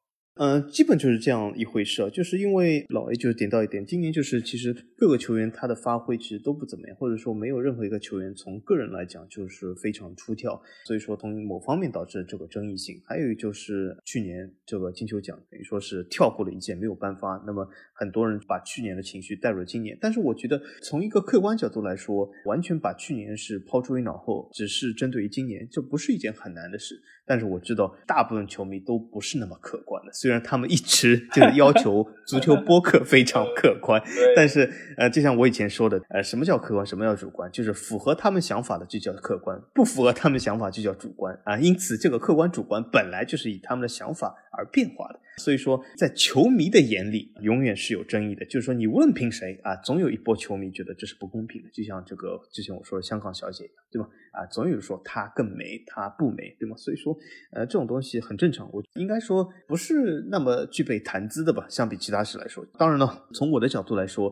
[0.41, 12.99] 嗯，基本就是这样一回事啊，就是因为老 A 就是点到一点，今年就是其实各个球员他的发挥其实都不怎么样，或者说没有任何一个球员从个人来讲就是非常出挑，所以说从某方面导致这个争议性。
[13.05, 26.99] 还有就是去年这个金球奖等于说是跳过了一届没有颁发，那么很多人把去年的情绪带入了今年，但是我觉得从一个客观角度来说，完全把去年是抛诸于脑后，只是针对于今年，这不是一件很难的事。
[27.31, 34.03] 但是我知道大部分球迷都不是那么客观的，虽然他们一直就是要求 足球播客非常客观，
[34.35, 37.49] 但是呃，就像我以前说的，呃，什么叫客观，什么叫主观？
[37.53, 41.57] 就是符合他们想法的就叫客观，不符合他们想法就叫主观啊。
[41.57, 45.19] 因此，这个客观主观本来就是以他们的想法而变化的。
[45.37, 48.45] 所以说，在球迷的眼里，永远是有争议的。
[48.45, 51.69] 就是说，你无论凭谁啊，总有一波球迷觉得这是不公平的。
[51.71, 54.07] 就像这个之前我说的香港小姐，对吧？
[54.33, 56.75] 啊，总有人说她更美，她不美，对吗？
[56.77, 57.17] 所以说，
[57.53, 58.69] 呃，这种东西很正常。
[58.71, 61.65] 我应该说不是那么具备谈资的吧？
[61.69, 64.31] 相比其他事来说，当然了，从我的角度来说，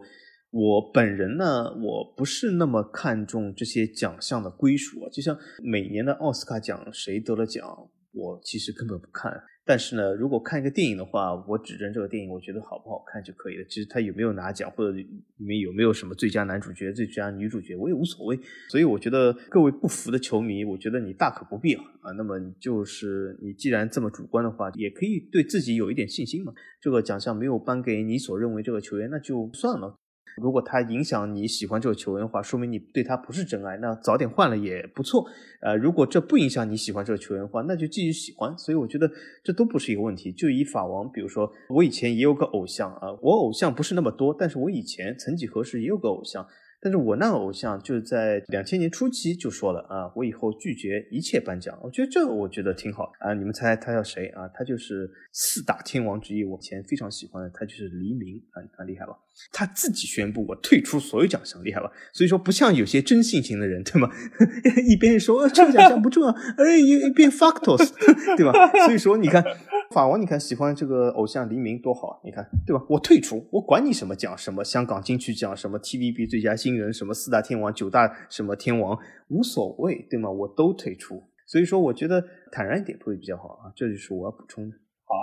[0.51, 5.09] 我本人呢，我不是那么看重这些奖项的归属啊。
[5.09, 7.89] 就像每年的奥斯卡奖，谁得了奖？
[8.11, 9.31] 我其实根本不看，
[9.69, 13.63] 但是呢，如果看一个电影的话，我指认这个电影我觉得好不好看就可以了。
[13.65, 18.39] 其实他有没有拿奖，或者里面有没有什么最佳男主角、最佳女主角，我也无所谓。
[18.67, 21.83] 所以我觉得各位不服的球迷，我觉得你大可不必啊。
[22.01, 26.51] 啊，那么就是你既然这么主观的话，也可以对自己有一点信心嘛。
[26.81, 29.95] 这个奖项没有颁给你所认为这个球员，那就算了。
[30.41, 35.25] 如果他影响你喜欢这个球员的话，说明你对他不是真爱，那早点换了也不错。
[35.61, 38.57] 呃，如果这不影响你喜欢这个球员的话，那就继续喜欢。
[38.57, 39.09] 所以我觉得
[39.43, 40.31] 这都不是一个问题。
[40.31, 46.45] 就以法王，比如说我以前也有个偶像啊，我偶像不是那么多，但是我以前曾几何时也有个偶像。
[46.81, 51.77] 但是我那个偶像就是在两千年初期就说了啊，我以后拒绝一切颁奖。
[51.83, 53.33] 我觉得这个我觉得挺好啊。
[53.33, 54.47] 你们猜他叫谁啊？
[54.53, 59.13] 他就是四大天王之一，我以前非常喜欢的，他就是黎明啊，很厉害吧？
[59.51, 61.91] 他自己宣布我退出所有奖项，厉害吧？
[62.13, 64.09] 所以说不像有些真性情的人，对吗？
[64.87, 67.91] 一边说这个奖项不重要， 哎，一边 factos，
[68.37, 68.53] 对吧？
[68.85, 69.43] 所以说你看。
[69.89, 72.85] 法王，你看喜欢这个偶像黎明多好，你看对吧？
[72.87, 78.95] 我退出，我管你什么奖，什么香港金曲奖，什么 TVB 最佳新人，什么四大天王、九大什么天王，
[79.29, 80.29] 无所谓，对吗？
[80.29, 81.23] 我都退出。
[81.47, 83.73] 所以说，我觉得坦然一点会比较好啊。
[83.75, 84.75] 这就是我要补充的。
[85.05, 85.15] 好，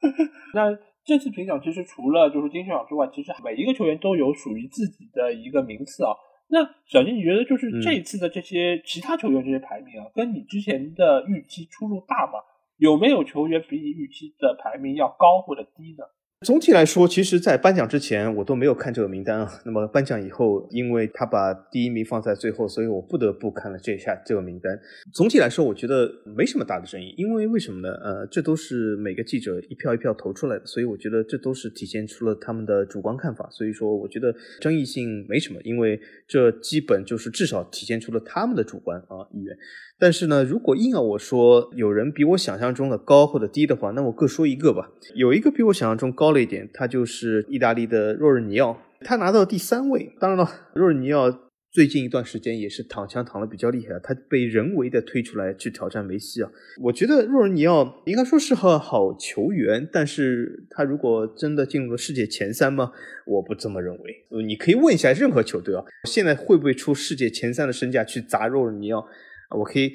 [0.54, 0.74] 那
[1.04, 6.16] 这次评奖其实除了就是金球奖之外，其实每一个球员都有属于自己的一个名次啊。
[6.48, 12.40] 那小金，你觉得就是这一次的这些其他球员这些排名啊，跟你之前的预期出入大吗？
[12.78, 16.04] 有没有球员比你预期的排名要高或者低呢？
[16.44, 19.50] 总体来说，其实，在颁奖之前，我都没有看这个名单啊。
[19.64, 24.78] 那么颁奖以后，因为他把第一名放在最后，所以我不得不看了这下这个名单。
[25.14, 27.94] 总体来说，我觉得没什么大的争议，因为为什么呢？
[28.04, 33.48] 呃，这都是每个记者一票一票投出来的，所以我觉得这都是体现出了他们的主观看法。
[33.50, 39.56] 所以说，我觉得争议性没什么，因为这基本就是至少体现出了他们的主观啊意愿。
[39.98, 44.90] 但是呢，如果硬要我说有人比我想象中的高或者低的话，那我各说一个吧。
[45.14, 50.14] 有一个比我想象中高了一点，他就是意大利的若日尼奥，他拿到第三位。
[50.20, 51.30] 当然了，若日尼奥
[51.72, 56.50] 最近一段时间也是躺枪躺的比较厉害，他被人为的推出来去挑战梅西啊。
[56.82, 62.92] 我觉得若日尼奥应该说是个好球员，但是他如果真的进入了世界前三吗？
[63.26, 64.26] 我不这么认为。
[64.46, 69.06] 你可以问一下任何球队啊，现在会不会出世界前三的身价去砸若日尼奥？
[69.50, 69.92] 我可以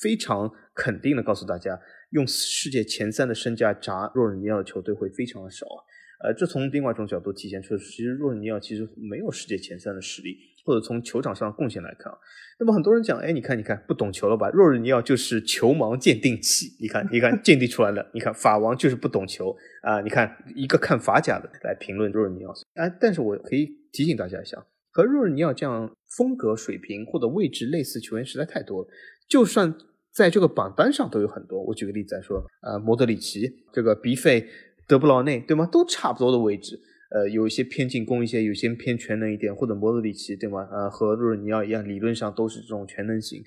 [0.00, 1.78] 非常肯定的告诉大家，
[2.10, 5.78] 用世界前三的身价砸若尔尼奥的球队会非常的少啊。
[6.24, 12.18] 呃，这从另外一种角度体现出，其实若尔尼奥其实没有世界前三的实力，或者从球场上的贡献来看啊。
[12.58, 14.50] 那么很多人讲，哎，你看，你看，不懂球了吧？
[14.50, 18.10] 若尔尼奥就是球盲鉴定器，你看，你看，鉴定出来了。
[18.12, 20.00] 你看法王就是不懂球啊。
[20.00, 24.66] 你看一个看法甲的来评论若尔尼奥，哎，但是我可以提醒大家一下。
[24.98, 28.88] 和若尔尼奥这样风格、水平或者位置类似球员实在太多了，
[29.28, 29.72] 就算
[30.10, 31.62] 在这个榜单上都有很多。
[31.62, 34.44] 我举个例子来说，呃，莫德里奇、这个比费、
[34.88, 35.64] 德布劳内，对吗？
[35.70, 36.80] 都差不多的位置。
[37.12, 40.68] 呃，有一些偏进攻一些，有些偏全能一点，或者莫德里奇，对吗？
[40.68, 43.40] 呃，和若尔尼奥一样，理论上都是这种全能型。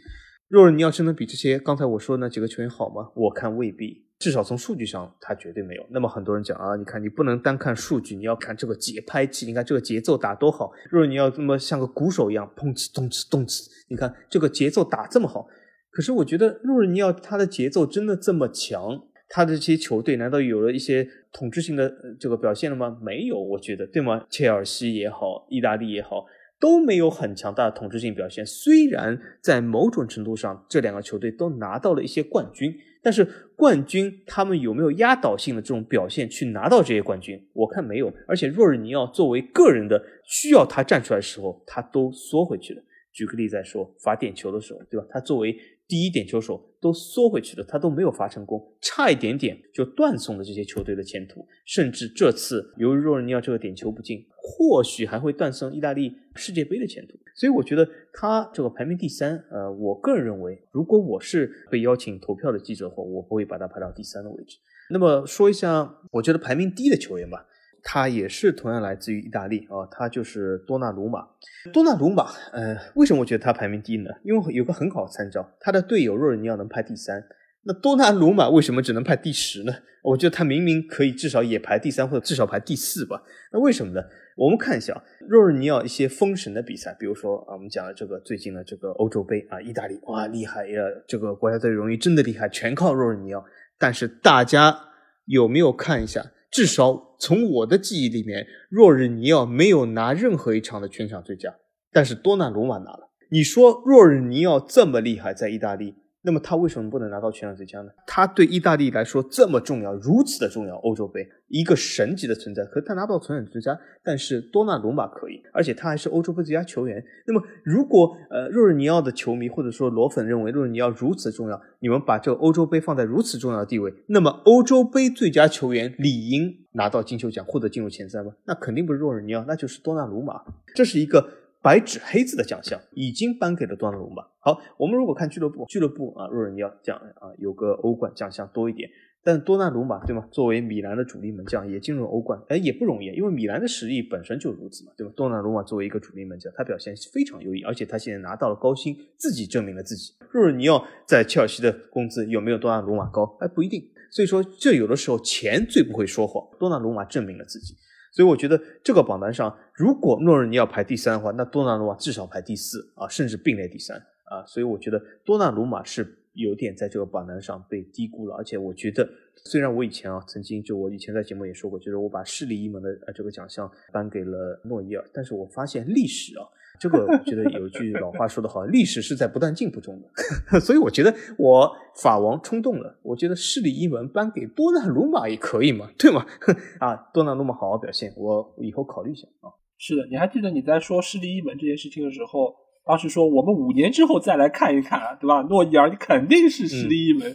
[0.52, 3.10] 若尔尼奥真的比这些刚才我说那几个球员好吗？
[3.16, 4.04] 我看未必。
[4.20, 5.86] 至少从数据上，他绝对没有。
[5.92, 9.46] 那么很多人讲啊，你看你不能单看数据，你要看这个节拍器。
[9.46, 15.48] 你看这个节奏打多好，如果你要这么像个鼓手一样，砰哧咚哧咚哧，你看这个节奏打这么好。
[15.90, 22.98] 可是我觉得，若你要他的节奏真的这么强，他的这些球队难道有了一些统治性的这个表现了吗？
[23.02, 24.26] 没有，我觉得对吗？
[24.30, 26.26] 切尔西也好，意大利也好。
[26.62, 28.46] 都没有很强大的统治性表现。
[28.46, 37.44] 虽然在某种程度上，这两个球队都拿到了一些冠军，但是冠军他们有没有压倒性的这种表现去拿到这些冠军？
[37.54, 38.14] 我看没有。
[38.28, 42.84] 而且若尔尼奥作为个人的需要他站出来的时候，他都缩回去了。
[43.12, 45.06] 举个例子来说，罚点球的时候，对吧？
[45.10, 51.46] 他作为第一点球手都缩回去了，他都没有罚成功，差一点点就断送了这些球队的前途。
[51.66, 57.14] 甚至这次由于若尔尼奥这个点球不进，或许还会断送意大利世界杯的前途。
[57.36, 64.58] 所以我觉得他这个排名第三，呃，我个人认为，如果我是被邀请投票的记者的话，我不会把他排到第三的位置。
[64.90, 67.46] 那么说一下，我觉得排名低的球员吧。
[67.84, 71.28] 他也是同样来自于意大利啊，他就是多纳鲁马。
[71.74, 74.12] 多纳鲁马，呃，为什么我觉得他排名低呢？
[74.24, 77.24] 因为有个很好的参照，他的队友若尔尼奥能排第三，
[77.64, 79.74] 那多纳鲁马为什么只能排第十呢？
[80.04, 83.24] 我觉得他明明可以至少也排第三，或者至少排第四吧。
[83.52, 84.02] 那为什么呢？
[84.38, 93.44] 我们看一下若日尼奥一些封神的比赛，比如说啊，我们讲的这个最近的这个欧洲杯啊，意大利哇厉害呀，这个国家队荣誉真的厉害，全靠若日尼奥。
[93.78, 94.78] 但是大家
[95.26, 96.32] 有没有看一下？
[96.52, 101.56] 至少从我的记忆里面，若日尼奥没有拿任何一场的全场最佳，
[101.92, 103.10] 但是多纳鲁马拿了。
[103.32, 105.96] 你说若日尼奥这么厉害，在意大利？
[106.24, 107.90] 那么他为什么不能拿到全场最佳呢？
[108.06, 117.04] 他对意大利来说这么重要，如此的重要，欧洲杯一个神级的存在，可他拿不到全场最佳，但是多纳鲁马可以，而且他还是欧洲杯最佳球员。
[117.26, 128.32] 那么如果呃若日尼奥的球迷或者说罗粉认为若日尼奥如此重要，你们把这个欧洲杯放在如此重要的地位，那么欧洲杯最佳球员理应拿到金球奖或者进入前三吗？
[128.46, 130.42] 那肯定不是若日尼奥，那就是多纳鲁马。
[130.76, 131.42] 这是一个。
[131.64, 134.24] 白纸黑字的奖项已经颁给了多纳鲁马。
[134.44, 138.90] 好，我们如果看俱乐部，俱乐部啊，若尔尼奥奖啊，有个欧冠奖项多一点。
[139.24, 140.28] 但多纳鲁马对吗？
[140.32, 145.14] 作为米兰的主力门将，也进入欧冠，哎，也不容易，因为米兰的实力本身就如此嘛，对吧？
[145.16, 150.16] 多纳鲁马作为一个主力门将，他表现非常优异，而且他现在拿到了高薪，自己证明了自己。
[150.32, 153.38] 若尔尼奥在切尔西的工资有没有多纳鲁马高？
[153.42, 153.88] 哎，不一定。
[154.10, 156.44] 所以说，这有的时候钱最不会说谎。
[156.58, 157.76] 多纳鲁马证明了自己。
[158.12, 164.02] 所以我觉得这个榜单上，如果诺尔尼要排第三的话，那多纳鲁马至少排第四啊，甚至并列第三
[164.32, 164.46] 啊。
[164.46, 168.36] 所以我觉得多纳鲁马是有点在这个榜单上被低估了。
[168.36, 169.08] 而且我觉得，
[169.46, 176.46] 虽然我以前啊曾经就我以前在节目也说过，就是我把势力一门的呃这个奖项颁给了诺伊尔，但是我发现历史啊。
[176.80, 180.10] 这个我觉得有句老话说得好，历史是在不断进步中的，
[180.60, 186.26] 所以我觉得我法王冲动了，我觉得势力一门颁给多纳鲁马也可以嘛，对吗？
[186.82, 189.54] 啊，多纳鲁马好好表现，我以后考虑一下啊。
[189.78, 195.42] 是的，你还记得你在说势力一门这件事情的时候，当时说我们五年之后再来看一看，对吧？
[195.44, 197.30] 诺伊尔，你肯定是实力一门，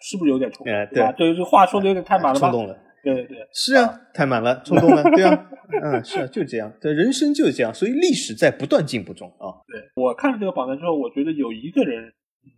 [0.00, 0.72] 是不是有点冲动？
[0.92, 1.12] 对吧？
[1.12, 2.50] 对，这话说的有点太满了吧？
[2.50, 2.76] 冲动了。
[3.04, 5.46] 对对对，是啊，太满了，冲动了，对啊，
[5.80, 9.62] 嗯，是啊，就这样，对，人生就是这样，所以历史在不断进步中啊。
[9.68, 12.12] 对我看了这个榜单之后，我觉得有一个人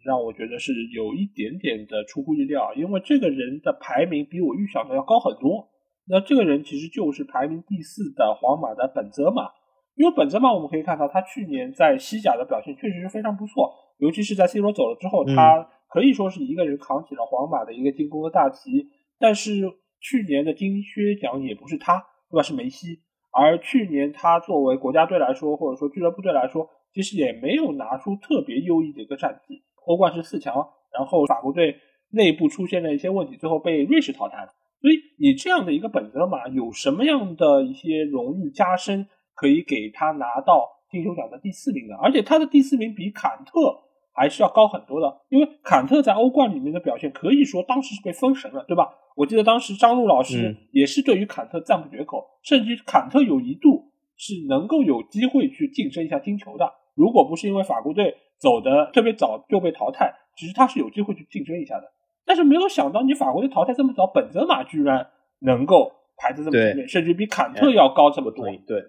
[0.06, 5.68] 让我觉得是有一点点的出乎意料，因为这个人的排名比我预想的要高很多。
[6.08, 9.50] 那这个人其实就是排名第四的皇马的本泽马，
[9.98, 18.86] 因为本泽马我们可以看到他去年在西甲的表现确实是非常不错，尤其是在 C 罗走了之后，他可以说是一个人扛起了皇马的一个进攻的大旗。
[19.18, 19.68] 但是
[20.00, 21.98] 去年的金靴奖也不是他，
[22.30, 22.42] 对吧？
[22.42, 23.00] 是梅西。
[23.32, 29.64] 而去年他作为国家队来说，或者说俱乐部队来说，其实也没有拿出特别优异的一个战绩。
[29.84, 30.54] 欧冠是四强，
[30.96, 31.74] 然后法国队
[32.12, 34.52] 内部出现了一些问题，最后被瑞士淘汰了。
[34.80, 39.08] 所以你这样的一个本泽马，有什么样的一些荣誉加身，
[39.38, 41.94] 可以给他拿到金球奖的第四名的？
[42.02, 43.78] 而且他的第四名比坎特
[44.12, 48.90] 还是要高很多的，因为坎特在欧冠里面的表现，可以说当时是被封神了，对吧？
[49.14, 56.72] 我记得当时张璐老师也是对于坎特赞不绝口，甚至坎特有一度是能够有机会去晋升一下金球的。
[56.96, 61.84] 如果不是因为法国队走的特别早就被淘汰，其实他是有机会去竞争一下的。
[62.24, 65.08] 但是没有想到，你法国队淘汰这么早，本泽马居然
[65.40, 68.44] 能够排在这么前面，甚至比坎特要高这么多。
[68.66, 68.82] 对，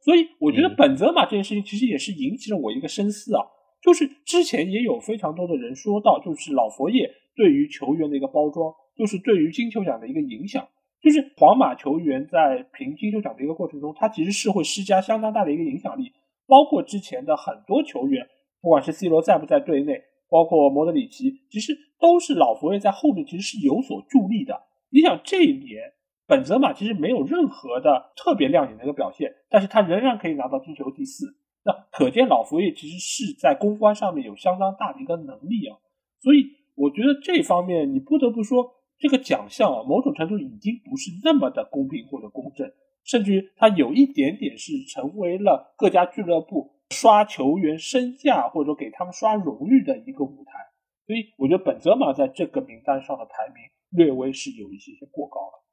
[0.00, 3.42] 所以我觉得本泽马这件事情其实也是引起了我一个深思啊，
[3.82, 8.72] 就是之前也有非常多的人说到，就是老佛爷对于球员的一个包装。
[8.96, 10.66] 就是对于金球奖的一个影响，
[11.02, 16.10] 就是皇马球员在评金球奖的一个过程中，他其实是会施加相当大的一个影响力。
[16.46, 18.26] 包括之前的很多球员，
[18.62, 24.58] 不管是 C 罗在不在队内，包括莫德里奇，其实都是老佛爷在后面其实是有所助力的。
[24.88, 25.92] 你想这一年，
[26.26, 31.26] 本泽马其实没有任何的特别亮眼的一个表现，但是他仍然可以拿到金球第四，
[31.64, 35.78] 那可见老佛爷其实是在公关上面有相当大的一个能力啊。
[36.20, 38.74] 所以我觉得这方面你不得不说。
[38.98, 42.72] 这个奖项啊，某种程度已经不是那么的公平或者公正，
[43.04, 50.52] 甚至于它有一点点是成为了各家俱乐部刷球员身价或者说给他们刷荣誉的一个舞台。
[51.06, 53.56] 所以我觉得本泽马在这个名单上的排名
[53.90, 55.65] 略微是有一些些过高了。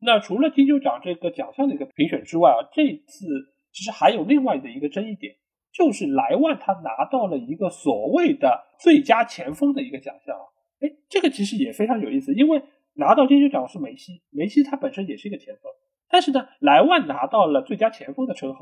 [0.00, 3.26] 那除了金球奖这个奖项的一个评选之外啊，这次
[3.72, 5.36] 其实还有另外的一个争议点，
[5.72, 10.44] 就是莱万他拿到了一个所谓的最佳前锋的一个奖项啊。
[10.80, 12.62] 哎，这个其实也非常有意思，因为
[12.94, 15.72] 拿到金球奖是梅西，梅西他本身也是一个前锋，
[16.08, 18.60] 但是呢，莱万拿到了最佳前锋的称号，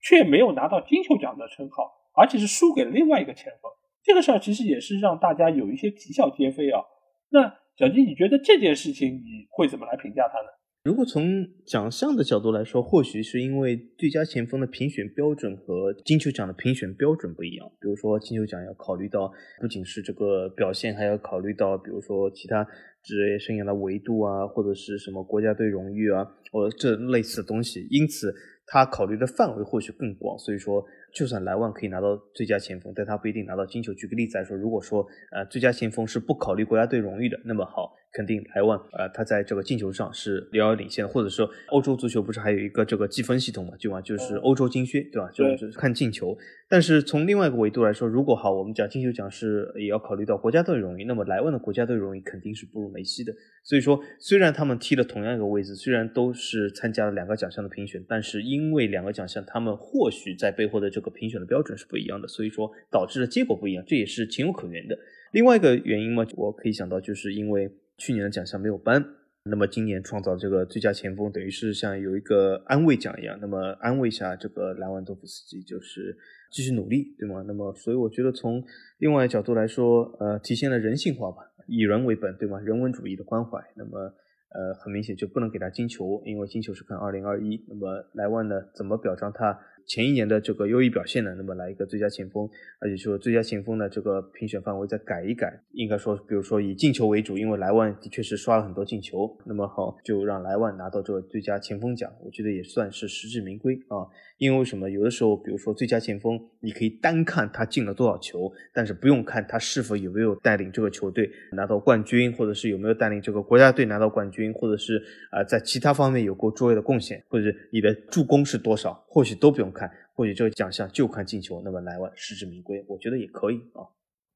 [0.00, 3.70] 却没有拿到金球奖的称号，而且是输给了另外一个前锋。
[4.02, 6.82] 这个事儿其实也是让大家有一些啼笑皆非啊。
[7.30, 10.48] 那小金，你觉得这件事情你会怎么来评价他呢？
[10.88, 17.70] 如果从奖项的角度来说，或许是因为最佳前锋的评选标准和金球奖的评选标准不一样。
[17.78, 22.66] 比如说金球奖要考虑到不仅是这个表现，还要考虑到比如说其他
[23.02, 27.86] 职业生涯的维度啊，或者是什么国家队荣誉啊，或者这类似的东西。
[27.90, 28.34] 因此，
[28.68, 30.38] 他考虑的范围或许更广。
[30.38, 30.84] 所以说。
[31.10, 33.94] 就算莱万可以拿到最佳前锋，但他不一定拿到金球。
[33.94, 41.10] 举个例子来说，如果说呃最佳前锋是不考虑国家队荣誉的，那么好，肯定莱万呃他在这个进球上是遥遥领先的。
[41.10, 44.02] 或者说欧洲足球不是还有一个这个积分系统嘛，对吧？
[44.02, 45.30] 就是欧洲金靴，对吧？
[45.32, 46.36] 就是看进球。
[46.68, 53.32] 但是从另外一个维度来说，如果好，我们讲金球奖是也要考虑到国家队荣誉，那么莱万的国家队荣誉肯定是不如梅西的。
[53.68, 64.98] 所以说，虽然他们踢了同样一个位置，虽然都是参加了两个奖项的评选，但是因为两个奖项，他们或许在背后的这个评选的标准是不一样的，所以说导致的结果不一样，这也是情有可原的。
[65.32, 69.04] 另外一个原因嘛，我可以想到，就是因为去年的奖项没有颁，
[69.42, 76.16] 那么今年创造这个最佳前锋，等于是像有一个安慰奖一样，那么安慰一下这个莱万多夫斯基，就是
[76.50, 77.44] 继续努力，对吗？
[77.46, 78.64] 那么所以我觉得从
[78.96, 81.42] 另外角度来说，呃，体现了人性化吧。
[81.68, 82.58] 以人为本，对吗？
[82.58, 84.12] 人文主义的关怀，那么，
[84.48, 87.62] 呃，很明显就不能给他金球，因为金球是看二零二一。
[87.68, 89.60] 那么莱万呢，怎么表彰他？
[89.88, 92.46] 前一年的这个优异表现呢，那么来一个最佳前锋，
[92.78, 104.04] 而且说最佳前锋的，这个评选范围再改一改，应该说，比如说以进球为主，因为莱万的确是刷了很多进球，那么好，就让莱万拿到这个最佳前锋奖，我觉得也算是实至名归啊。
[104.36, 104.88] 因为为什么？
[104.88, 115.02] 有的时候，比如说最佳前锋，你可以单看他进了多少球，但是不用看他是否有没有带领这个球队拿到冠军，或者是有没有带领这个国家队拿到冠军，或者是
[115.32, 119.72] 啊在其他方面有过卓越的贡献，或者你的助攻是多少，或许都不用。
[119.78, 123.86] 看或许这个奖项就看进球，那么莱万实至名归，我觉得也可以啊。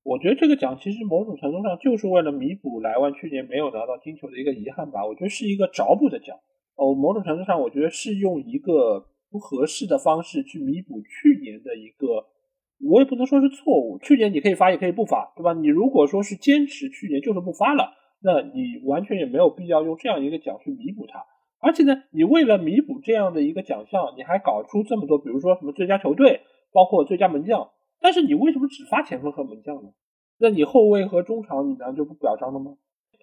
[0.05, 5.05] 我觉得这个奖其实某种程度上就是为了弥补莱万去年没有拿到金球的一个遗憾吧。
[5.05, 6.37] 我觉得是一个找补的奖
[6.77, 6.95] 哦。
[6.95, 12.27] 某种程度上，我觉得是用一个不合适的方式去弥补去年的一个，
[12.91, 13.99] 我也不能说是错误。
[13.99, 15.53] 去年你可以发，也可以不发，对吧？
[15.53, 21.25] 你如果说是坚持去年就是不发了，那你完全也没有必要用这样一个奖去弥补它。
[21.63, 26.41] 而且呢，你为了弥补这样的一个奖项，你还搞出这么多，比如说什么最佳球队，
[26.73, 27.71] 包括最佳门将。
[28.01, 29.91] 但是你为什么只发前锋和门将呢？
[30.39, 32.77] 那你后卫和中场你难道就不表彰了吗？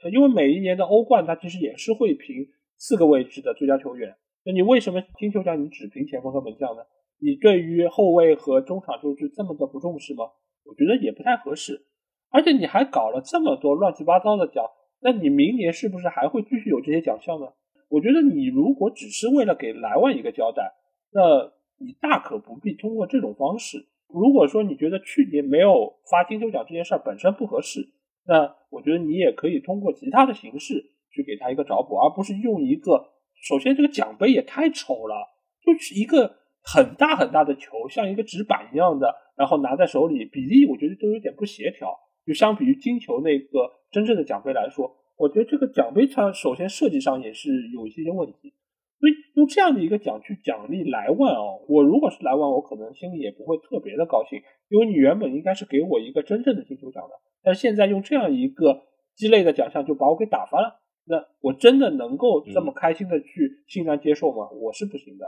[0.09, 4.15] 因为每一年的欧冠它其实也是会评四个位置的最佳球员。
[4.45, 6.83] 那你为什么金球奖你只评前锋和门将呢？
[7.21, 10.23] 你对于后卫和中场就是这么的不重视吗？
[10.63, 11.85] 我觉得也不太合适。
[12.29, 14.63] 而且你还搞了这么多乱七八糟的奖，
[15.01, 17.47] 那你明年是不是还会继续有这些奖项呢？
[17.89, 20.71] 我觉得你如果只是为了给莱万一个交代，
[21.11, 23.87] 那你大可不必通过这种方式。
[24.07, 27.89] 如果说你觉得去年没有发金球奖这件事本身不合适，
[28.25, 33.11] 那我觉得你也可以通过其他的形式去给他一个找补，而不是用一个。
[33.41, 35.15] 首先，这个奖杯也太丑了，
[35.63, 41.97] 就是一个很大很大的球，像一个纸板一样的，然后拿在手里，比例我觉得都有点不协调。
[42.25, 48.55] 就相比于金球那个真正的奖杯来说，我觉得这个奖杯它首先设计上也是有一些些问题。
[48.99, 58.83] 所以用这样的一个奖去奖励莱万哦，我如果是莱万，我可能心里也不会特别的高兴，因为你原本应该是给我一个真正的金球奖的，但是现在用这样一个
[59.15, 64.49] 鸡肋的奖项就把我给打发了，那我真的能够这么开心的去欣然接受吗？
[64.51, 65.25] 我是不行的。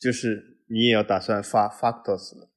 [0.00, 2.50] 就是你也要打算发 Factors 了。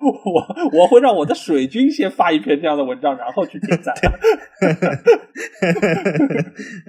[0.00, 3.94] 我我会让我的水军先发一篇这样的文章，然后去点赞。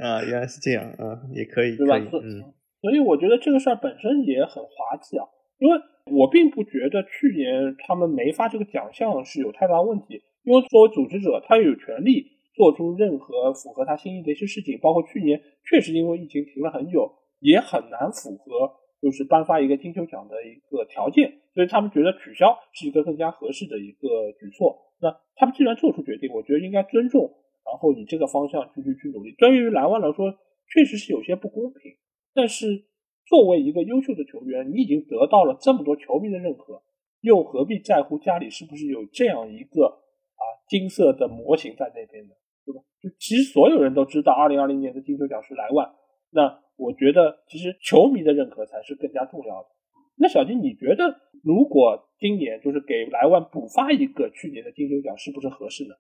[0.01, 1.97] 啊，原来是这样啊，也可以，对吧？
[1.97, 2.43] 嗯，
[2.82, 5.25] 所以我觉得这个事儿本身也很滑稽啊，
[5.59, 5.78] 因为
[6.11, 12.25] 我并不觉得去年他们没发这个奖项是有太大问题，因为作为组织者，他有权利
[12.55, 18.71] 做出任何符合他心意的一些事情，包括去年确实因为疫情停了很久，也很难符合。
[19.02, 24.93] 就是颁发一个金球奖的一个条件，所以他们觉得取消是一个更加合适的一个举措。
[25.00, 27.30] 那他们既然做出决定，我觉得应该尊重，
[27.66, 29.36] 然后以这个方向继续去努力。
[29.38, 30.34] 对于莱万来说，
[30.74, 31.93] 确实是有些不公平。
[32.34, 32.86] 但是
[33.26, 36.82] 作为一个优秀的球员，你已经得到了这么多球迷的认可，
[37.22, 42.34] 又何必在乎家里是不是有这样一个啊金色的模型在那边呢？
[42.66, 42.82] 对吧？
[43.02, 45.88] 就其实所有人都知道，二零二零年的金球奖是莱万。
[46.32, 49.69] 那我觉得，其实球迷的认可才是更加重要的。
[50.15, 55.95] 那小金，你觉得如果今年就是给莱万补发一个去年的金球奖，是不是合适呢？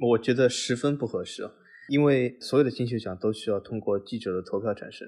[0.00, 1.48] 我觉得十分不合适，
[1.88, 5.06] 因为所有的金球奖都需要通过记者的投票产生。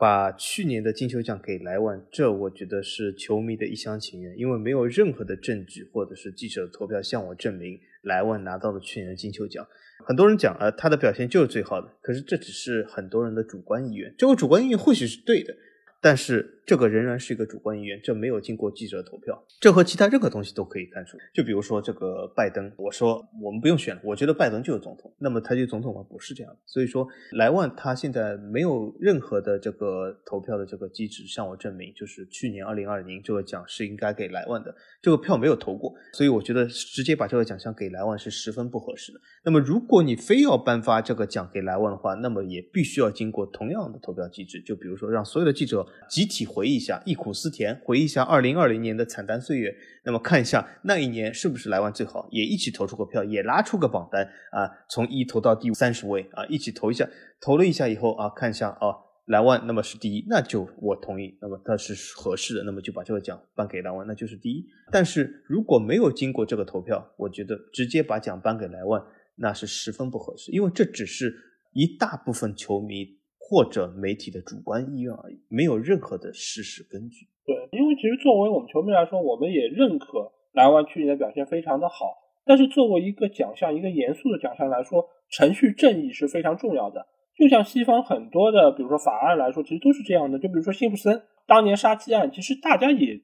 [0.00, 9.66] 把去年的金球奖给莱万，这我觉得是球迷的一厢情愿，因为没有任何的证据或者是记者的投票向我证明莱万拿到了去年的金球奖。
[10.06, 15.54] 很多人讲啊，他的表现就是最好的，可是这只是很多人的主观意愿，这个主观意愿或许是对的。
[16.00, 21.18] 但是这个仍然是一个主观意愿，这没有经过记者投票，这和其他任何东西都可以看出。
[21.34, 26.00] 就比如说这个拜登，我说我们不用选了，我觉得拜登就是总统，那么他就总统吗？
[26.08, 26.58] 不是这样的。
[26.64, 39.18] 所以说莱万他现在没有任何的这个投票的这个机制向我证明，就是去年二零二零这个奖是应该给莱万的，这个票没有投过，所以我觉得直接把这个奖项给莱万是十分不合适的。
[39.44, 45.80] 那么如果你非要颁发这个奖给莱万的话，那么也必须要经过同样的投票机制，就比如说让所有的记者。
[46.08, 49.74] 集体回回忆一下，忆苦思甜，回忆一下二零二零年的惨淡岁月。
[50.04, 57.08] 那么看一下那一年是不是莱万最好，也一起投出个票，也拉出个榜单啊，从一投到第三十位啊，一起投一下。
[57.40, 58.92] 投了一下以后啊，看一下啊，
[59.28, 64.66] 莱万那么是第一，那就我同意，那么他是合适的，那么就把这个奖颁给莱万，那就是第一。
[64.92, 69.02] 但是如果没有经过这个投票，我觉得直接把奖颁给莱万，
[69.36, 71.34] 那是十分不合适，因为这只是
[71.72, 73.18] 一大部分球迷。
[73.50, 77.26] 或者媒体的主观意愿而已，没有任何的事实根据。
[77.44, 82.14] 对，因为其实作为我们球迷来说，我们也认可莱万去年的表现非常的好。
[82.44, 87.08] 但是作为一个奖项，一个严肃的奖项来说，程序正义是非常重要的。
[87.34, 90.38] 就像西方很多的，比如说法案来说，其实都是这样的。
[90.38, 93.20] 就比如说辛普森当年杀妻案，其实大家也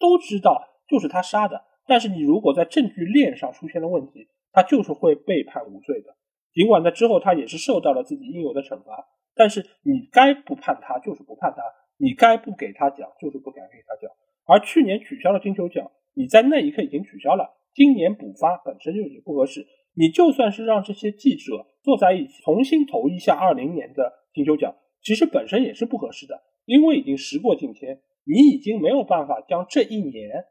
[0.00, 6.16] 都知道就是他杀的，但是你如果在证据链上出现了问题，他就是会被判无罪的。
[6.52, 9.06] 尽管在之后他也是受到了自己应有的惩罚。
[9.38, 11.62] 但是你该不判他就是不判他，
[11.96, 14.10] 你该不给他奖就是不给他奖。
[14.44, 19.64] 而去年取消了金球奖，你在那一刻已经取消了，今年补发本身就已经不合适。
[19.94, 30.44] 你就算是让这些记者坐在一起重新投一下二零年的金球奖，其实本身也是不合适的，因为已经时过境迁，你已经没有办法将这一年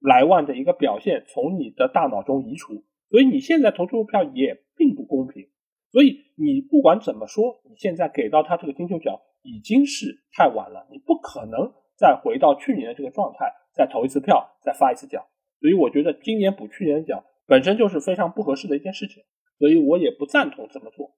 [0.00, 5.48] 莱万的一个表现从你的大脑中移除，所以你现在投出票也并不公平。
[5.92, 15.24] 所以你不管怎么说，你现在给到他这个金球奖已经是太晚了，你不可能再回到去年的这个状态，再投一次票，再发一次奖。
[15.60, 19.22] 所以我觉得今年补去年的奖本身就是非常不合适的一件事情，
[19.58, 21.10] 所以我也不赞同这么做。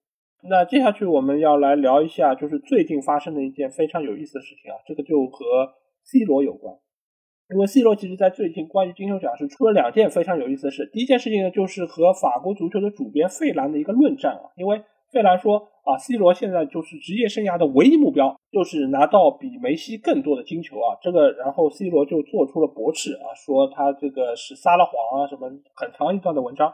[0.49, 6.75] 那接下去我们要来聊一下，就是最近发生的一件非常有意思的事情啊，这个就和 C 罗有关。
[7.53, 10.89] 因为 C 罗其实在最近关于金球奖是出了两件非常有意思的事。
[10.93, 14.51] 第一件事情呢，就是和法国足球的主编费兰的一个论战啊。
[14.57, 20.97] 因为费兰说啊，C 罗现在就是职业生涯的唯一目标就是拿到比梅西更多的金球啊。
[21.03, 26.73] 这个，然后 C 罗就做出了驳斥啊，说他这个是撒了谎啊，什么很长一段的文章。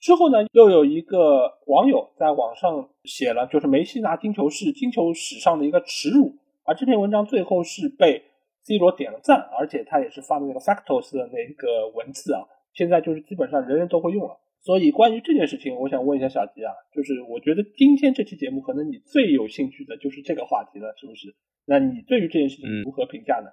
[0.00, 6.34] 之后呢，又有一个网友在网上写了，就是梅西拿金球是金球史上的一个耻辱。
[6.64, 8.22] 而这篇文章最后是被。
[8.66, 12.42] C 罗点了赞，而且他也是发的那个 Factos 的那个文字啊，
[12.74, 14.36] 现在就是基本上人人都会用了。
[14.60, 21.32] 所以关于这件事情，我想问一下小吉啊，就是我觉得今天这期节目可能你最有兴趣的就是这个话题了，是不是？
[21.66, 23.46] 那你对于这件事情如何评价呢？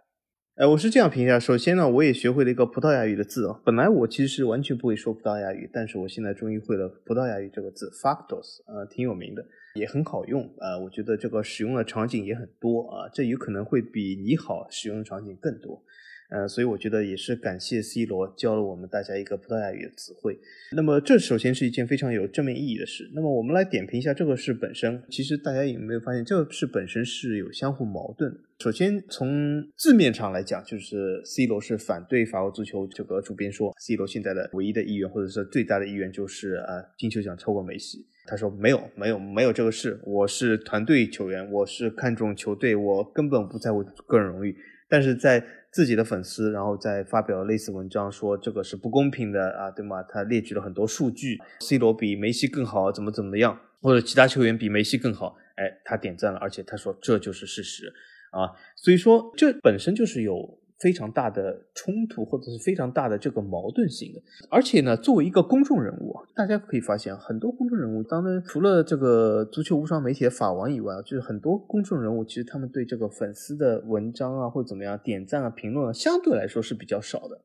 [0.55, 1.39] 哎，我是这样评价。
[1.39, 3.59] 首先呢，我也学会了一个葡萄牙语的字啊。
[3.65, 9.43] 本来我其实是完全不会说葡萄牙语，但是我现在终于会了葡萄牙语这个字，factos，呃，挺有名的，
[9.75, 10.77] 也很好用啊。
[10.79, 15.83] 我觉得这个使用的场景也很多啊，这有可能会比你好使用的场景更多。
[16.29, 20.39] 呃，所以我觉得也是感谢 C 罗教了我们大家一个葡萄牙语的词汇。
[20.71, 23.07] 那么这首先是一件非常有正面意义的事。
[23.13, 25.03] 那么我们来点评一下这个事本身。
[25.11, 28.35] 其实大家有没有发现，这个事本身是有相互矛盾。
[28.57, 38.07] 首先从字面上来讲，就是 C 罗是反对法国足球这个主编说，C 罗现在的唯一的意愿或者是最大的意愿就是啊金球奖超过梅西。
[38.25, 44.57] 他说没有没有没有这个事，我是团队球员，我是看重球队，我根本不在乎个人荣誉。
[44.89, 50.03] 但是在自己的粉丝，然后再发表类似文章，说这个是不公平的啊，对吗？
[50.03, 57.91] 他列举了很多数据，C 罗比梅西更好，怎么怎么样，或者其他球员比梅西更好，哎，他点赞了，而且他说这就是事实
[58.31, 60.59] 啊，所以说这本身就是有。
[60.83, 64.21] 非常大的冲突，或者是非常大的这个矛盾性的。
[64.49, 77.39] 而且呢，作为一个公众人物，大家可以发现，很多公众人物，当然除了这个足球无双媒体的法王以外，就是很多公众人物，其实他们对这个粉丝的文章啊，或者怎么样点赞啊、评论啊，相对来说是比较少的。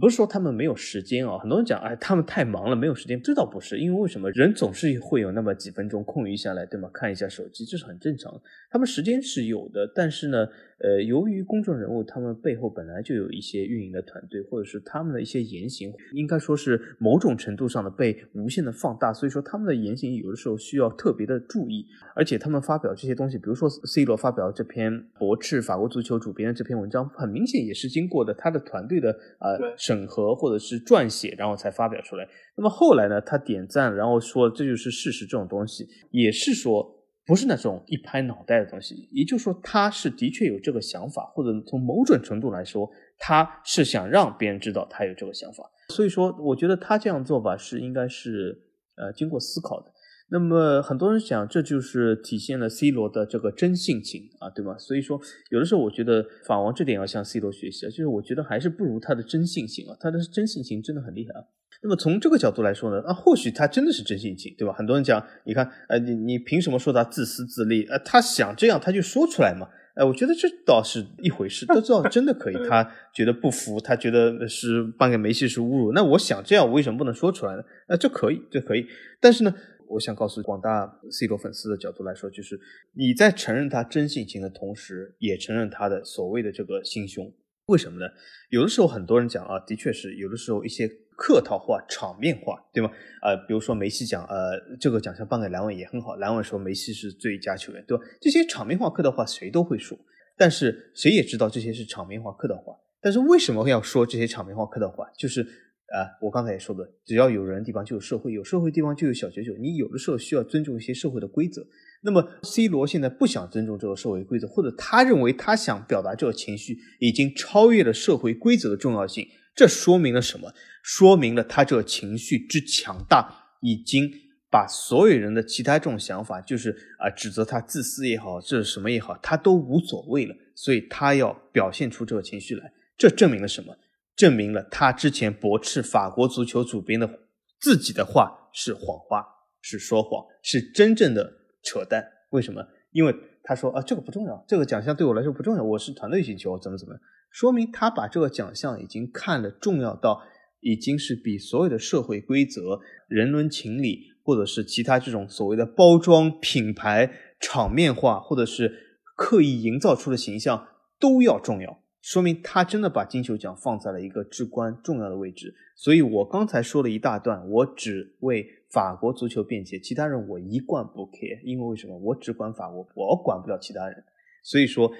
[0.00, 3.20] 不是说他们没有时间啊，很多人讲，哎，他们太忙了，没有时间。
[3.20, 6.88] 这倒不是，因为为什么人总是会有那么几分钟空余下来，对吗？
[6.94, 8.40] 看一下手机，这是很正常的。
[8.70, 10.48] 他们时间是有的，但是呢。
[10.82, 21.86] 呃，由于公众人物他们背后本来就有一些运营的团队，或者是他们的一些言行，应该说是某种程度上的被无限的放大，所以说他们的言行有的时候需要特别的注意。
[22.16, 32.26] 而且他们发表这些东西，比如说 C 罗发表这篇驳斥法国足球主编的这篇文章，很明显也是经过的他的团队的呃审核或者是撰写，然后才发表出来。
[32.56, 36.98] 那么后来呢，他点赞，然后说这就是事实，这种东西也是说。
[37.24, 45.70] 不是那种一拍脑袋的东西，也就是说，他是的确有这个想法，或者从某种程度来说，他是想让别人知道他有这个想法。
[45.88, 48.62] 所以说，我觉得他这样做法是应该是
[48.96, 49.92] 呃经过思考的。
[50.30, 54.78] 那么很多人想，这就是体现了 C 罗的这个真性情啊，对吗？
[54.78, 55.20] 所以说，
[55.50, 61.44] 有的时候我觉得法王这点要向 C 罗学习啊，就是我觉得还是不如他的真性情啊，他的真性情真的很厉害啊。
[61.82, 64.72] 那么从这个角度来说呢，啊，或许他真的是真性情，对吧？
[64.72, 67.84] 很多人讲，你看，呃，你你凭什么说他自私自利？
[67.84, 69.68] 呃，他想这样他就说出来嘛。
[69.94, 72.54] 哎，我觉得这倒是一回事，都知道真的可以。
[72.68, 75.92] 他觉得不服，他觉得是颁给梅西是侮辱。
[75.92, 77.62] 那我想这样，我为什么不能说出来呢？
[77.88, 78.86] 呃，这可以，这可以。
[79.20, 79.54] 但是呢。
[79.88, 82.58] 我想告诉广大 C 罗粉丝的角度来说，就是
[82.94, 87.30] 你在承认他真性情的同时，也承认他的所谓的这个心胸。
[87.66, 88.06] 为什么呢？
[88.48, 92.90] 有的时候很多人讲啊，的确是有的时候一些客套话、场面话，对吗？
[93.22, 98.04] 呃，比如说梅西讲，呃，这个奖项颁给莱万也很好，莱万说梅西是最佳球员，对吧？
[98.20, 99.98] 这些场面话、客套话谁都会说，
[100.36, 102.74] 但是谁也知道这些是场面话、客套话。
[103.00, 105.06] 但是为什么要说这些场面话、客套话？
[105.18, 105.46] 就是。
[105.92, 109.54] 啊，我刚才也说的，只要有人的地方就有社会，有社会地方就有小九九。
[109.58, 111.66] 你有的时候需要尊重一些社会的规则。
[112.02, 120.52] 那么，C 罗现在不想尊重这个社会规则，或者他认为他想表达这个情绪已经超越了社会规则的重要性，这说明了什么？
[120.82, 124.10] 说明了他这个情绪之强大，已经
[124.50, 130.34] 把所有人的其他这种想法，就是啊，指责他自私也好，这是什么也好，他都无所谓了。
[130.54, 133.76] 所以他要表现出这个情绪来，这证明了什么？
[134.14, 137.20] 证明了他之前驳斥法国足球主编的
[137.58, 139.24] 自己的话是谎话，
[139.62, 141.32] 是说谎，是真正的
[141.62, 142.04] 扯淡。
[142.30, 142.62] 为什么？
[142.90, 146.94] 因为他说啊，这个不重要，这个奖项对我来说不重要，我是团队星球，怎么怎么，
[147.32, 150.22] 说明他把这个奖项已经看了重要到
[150.60, 152.78] 已经是比所有的社会规则、
[153.08, 157.10] 人伦情理，或者是其他这种所谓的包装、品牌、
[157.40, 158.70] 场面化，或者是
[159.16, 160.68] 刻意营造出的形象
[161.00, 161.82] 都要重要。
[162.02, 165.54] 说明他真的把金球奖放在了一个至关重要的位置。
[165.76, 171.96] 所以我刚才说了一大段，我只为法国足球辩解，其他人我一贯不 care，因为为什么？
[171.98, 174.04] 我只管法国，我管不了其他人。
[174.42, 174.92] 所以说，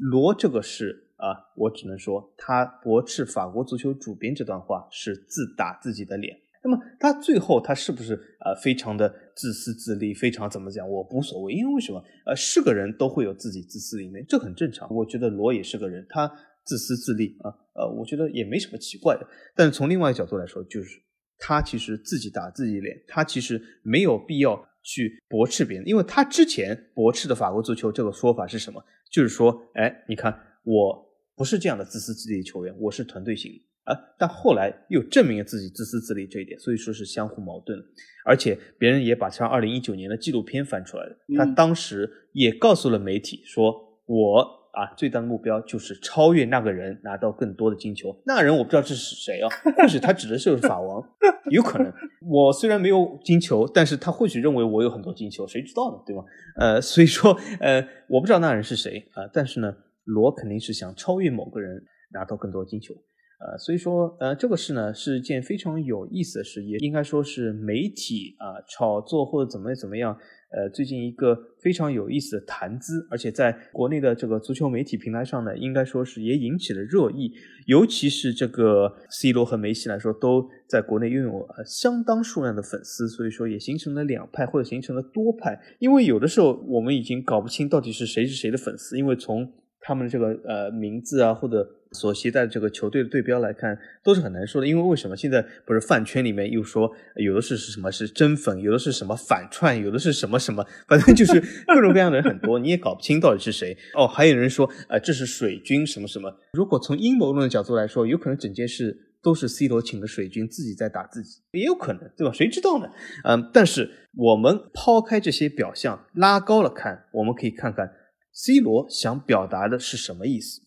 [0.00, 6.36] 罗这个事啊，我只能说他驳斥法国足球主编这段话是自打自己的脸。
[6.62, 10.88] 那么他最后他是不是呃非常的自私自利，非常怎么讲？
[10.88, 12.02] 我无所谓，因为为什么？
[12.24, 14.88] 呃，是个人都会有自己自私的一面，这很正常。
[14.94, 16.26] 我觉得罗也是个人，他
[16.64, 19.28] 自私自利啊，呃，我觉得也没什么奇怪的。
[19.54, 20.98] 但是从另外一个角度来说，就是
[21.36, 28.82] 他其实自己打自己脸，他其实没有必要去驳斥别人，因为他之前驳斥的法国足球这个说法是什么？
[29.12, 30.34] 就是说，哎，你看
[30.64, 31.06] 我
[31.36, 33.52] 不是这样的自私自利的球员，我是团队型。
[33.84, 33.94] 啊！
[34.18, 37.78] 但后来又证明了自己自私自利这一点，所以说是相互矛盾。
[38.24, 43.74] 而且别人也把像二零一九年的纪录片翻出来了，他当时也告诉了媒体说
[44.08, 44.40] ：“我
[44.72, 48.18] 啊，最大的目标就是超越那个人，拿到更多的金球。
[48.24, 49.48] 那个人我不知道这是谁啊？
[49.76, 51.06] 或许他指的是法王，
[51.50, 51.92] 有可能。
[52.26, 56.02] 我虽然没有金球，但是他或许认为我有很多金球，谁知道呢？
[56.06, 56.24] 对吗？
[56.56, 59.28] 呃，所以说，呃，我不知道那人是谁啊。
[59.30, 61.82] 但是呢，罗肯定是想超越某个人，
[62.12, 62.94] 拿到更多金球。”
[63.40, 70.16] 呃，所以说，呃，这个事呢是一件非常有意思的事，也应该说是媒体啊炒作或者怎么怎么样，
[70.50, 77.32] 呃，最近一个非常有意思的谈资，而且在国内的这个足球媒体平台上呢，应该说是也引起了热议，
[77.66, 89.52] 尤其是这个 C 罗和梅西来说，都在国内拥有呃相当数量的粉丝，所以说也形成了两派或者形成了多派，因为有的时候我们已经搞不清到底是谁是谁的粉丝，因为从
[89.84, 91.68] 他们这个呃名字啊或者。
[91.94, 94.66] 所携带的这个球队的对标来看，都是很难说的。
[94.66, 101.40] 因为为什么现在不是饭圈里面又说有的是是什么是真粉，有的是什么反串，有的是什么什么，反正就是
[101.72, 103.78] 各种各样的人很多，你也搞不清到底是谁。
[103.94, 106.36] 哦，还有人说，呃，这是水军什么什么。
[106.54, 112.32] 如果从阴谋论的角度来说，有可能整件事都是 C 罗请的水军自己在打自己，也有可能，对吧？
[112.32, 112.88] 谁知道呢？
[113.22, 117.88] 嗯，但是我们抛开这些表象，拉高了看，我们可以看看
[118.34, 120.60] C 罗想表达的是什么意思。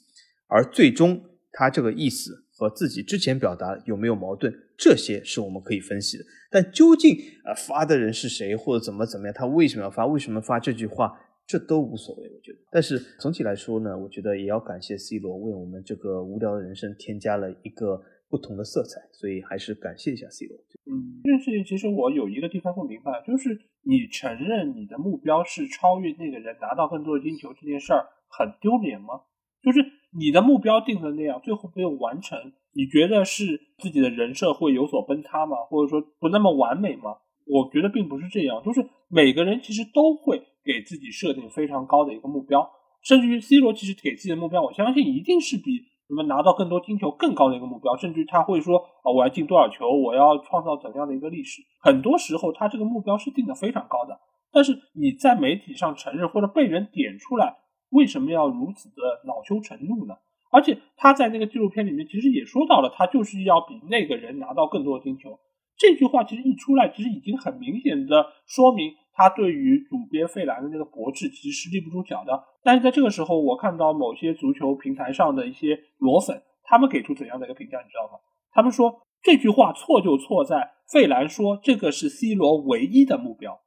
[0.47, 6.24] 而最终，他这个意思和自己之前表达有没有矛盾，这些是我们可以分析的。
[6.49, 12.59] 但究竟啊发的人是谁，或者怎么怎么样，他为什么要发，为什么发这句话，这都无所谓，我觉得。
[12.72, 20.58] 但是总体来说呢，我觉得也要感谢 C 罗为我们这个无聊的人生添加了一个不同的色彩，所以还是感谢一下 C 罗。
[20.86, 29.22] 嗯，这件事情其实我有一个地方不明白，就是你承认你的目标是超越那个人，拿到更多的金球这件事儿很丢脸吗？
[29.64, 29.80] 就是
[30.18, 32.38] 你的目标定的那样，最后没有完成，
[32.74, 35.58] 你觉得是自己的人设会有所崩塌吗？
[35.70, 37.18] 或者说不那么完美吗？
[37.46, 42.70] 我觉得并不是这样，就是每个人其实都会给自己设定非常高的一个目标，
[43.02, 51.62] 甚至于 C 罗其实给自己的目标，我相信一定是比什么拿到更多金球更高的一个目标，甚至他会说啊，我要进多少球，我要创造怎样的一个历史。
[51.82, 54.20] 很多时候他这个目标是定的非常高的，
[54.51, 57.58] 但是你在媒体上承认或者被人点出来。
[57.89, 60.16] 为什么要如此的恼羞成怒呢？
[60.51, 65.39] 而且他在那个纪录片里面其实也说到了，他就是要比那个人拿到更多的金球。
[65.78, 72.43] 这句话其实一出来，其实已经很明显的说明他对于主编费兰的那个驳斥其实是立不住脚的。
[72.63, 78.20] 但是在这个时候，我看到某些足球平台上的一些裸粉，他们给出怎样的一个评价，你知道吗？
[78.53, 83.59] 他们说这句话错就错在费兰说这个是 C 罗唯一的目标，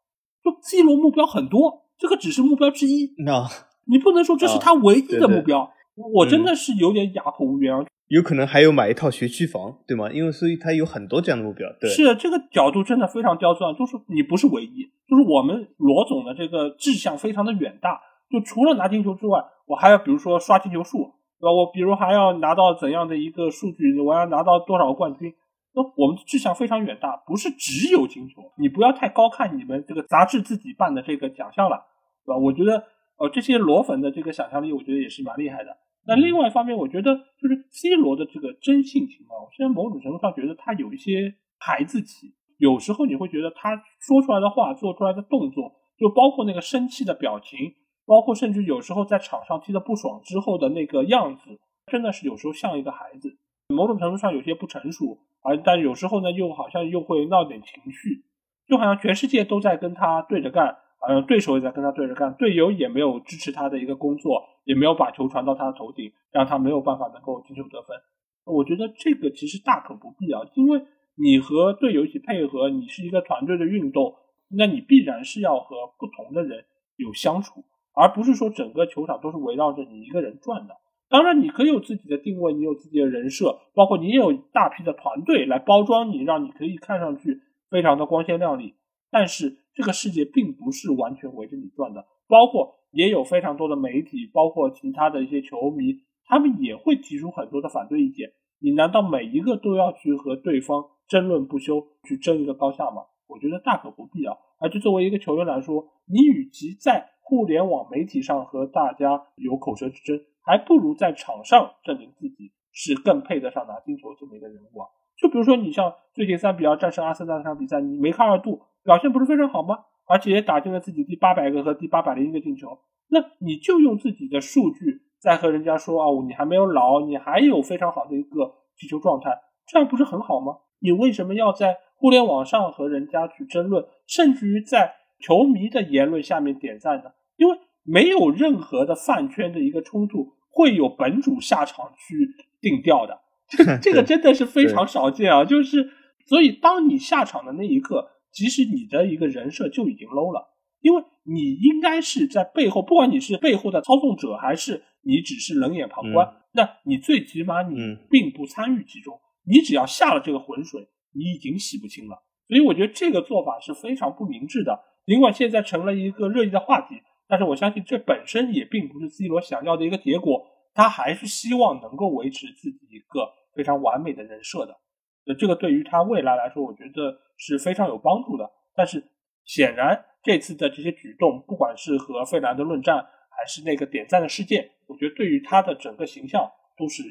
[0.45, 3.13] 就 C 罗目标很多，这个只是目标之一。
[3.25, 3.47] 那。
[3.87, 5.69] 你不能说这是他唯一的目标，
[6.15, 7.85] 我真的是有点哑口无言啊。
[8.11, 10.11] 有可能还有买一套学区房，对吗？
[10.11, 11.69] 因为所以他有很多这样的目标。
[11.81, 18.01] 对，是这个角度真的非常刁钻，就是你不是唯一，就是我们罗总的这个志向非常的远大。
[18.29, 20.99] 就除了拿金球之外，我还要比如说刷金球数，
[21.39, 21.53] 对吧？
[21.53, 25.33] 我比如还要拿到怎样的一个数据，我要拿到多少个冠军？
[25.73, 28.43] 那我们的志向非常远大，不是只有金球。
[28.59, 31.87] 你不要太高看你们这个杂志自己办的这个奖项了，
[32.27, 32.39] 对吧？
[32.39, 32.85] 我觉得。
[33.21, 35.77] 呃，这些裸粉的这个想象力，我觉得也是蛮厉害的。
[36.07, 42.35] 那另外一方面，我觉得就是 C 罗的这个真性情啊，我现在某种程度上觉得他有一些孩子气。
[42.59, 47.75] 有时候你会觉得他说出来的话、做出来的动作，就包括那个生气的表情，
[48.05, 53.39] 包括甚至有时候在场上踢得不爽之后的那个样子，真的是有时候像一个孩子。
[53.69, 58.25] 某种程度上有些不成熟而，但有时候呢，又好像又会闹点情绪，
[58.67, 60.77] 就好像全世界都在跟他对着干。
[61.07, 67.97] 呃，对手也在跟他对着干，队友也没有支持他的一个工作，也没有把球传到他的头顶，让他没有办法能够进球得分。
[68.45, 70.83] 我觉得这个其实大可不必啊，因为
[71.17, 74.15] 你和队友一起配合，你是一个团队的运动，
[74.57, 76.65] 那你必然是要和不同的人
[76.97, 80.77] 有相处，而不是说整个球场都是围绕着你一个人转的。
[81.09, 88.77] 当然，你可以有自己的定位，你有自己的人设，包括你也有大批的团队来包装你，让你可以看上去非常的光鲜亮丽。
[89.11, 98.33] 但是这个世界并不是完全围着你转的，包括也有非常多的媒体，包括其他的一些球迷，他们也会提出很多的反对意见。
[98.61, 103.03] 你难道每一个都要去和对方争论不休，去争一个高下吗？
[103.27, 104.37] 我觉得大可不必啊。
[104.59, 114.89] 而且作为一个球员来说，你与其在互联网媒体上和大家有口舌之争，还不如在场上证明自己是更配得上拿金球这么一个人物啊。
[115.17, 119.79] 就比如说，你像最近三比二战胜阿森纳那场比赛，你梅开二度，表现不是非常好吗？
[120.07, 122.79] 而且也打进了自己第八百个和第八百零一个进球。
[123.09, 129.31] 那你就用自己的数据在和人家说哦，你还没有老，你还有非常好的一个踢球状态，
[129.67, 130.59] 这样不是很好吗？
[130.81, 137.11] 你为什么要在互联网上和人家去争论，甚至于在球迷的言论下面点赞呢？
[137.37, 142.29] 因为没有任何的饭圈的一个冲突会有本主下场去
[142.61, 145.45] 定调的，这 这个真的是非常少见啊！
[145.45, 145.91] 就是
[146.27, 157.77] 所以，当你下场的那一刻，其实你的一个人设就已经 low 了，因为你应该是在背后，不管你是背后的操纵者，还是你只是冷眼旁观，那你最起码你
[158.09, 162.23] 并不参与其中，你只要下了这个浑水，你已经洗不清了。
[162.49, 164.81] 所以我觉得这个做法是非常不明智的。
[165.07, 166.97] 尽管现在成了一个热议的话题。
[167.33, 174.77] 但是我相信这本身也并不是 C 罗想要的一个结果，他还是希望能够维持自己一个非常完美的人设的。
[175.25, 178.51] 那这个对于他未来来说，我觉得是非常有帮助的。
[178.75, 179.03] 但是
[179.45, 187.03] 显然这次的这些举动，不管是和费兰的论战，还是那个点赞的事件，我觉得对于他的整个形象都是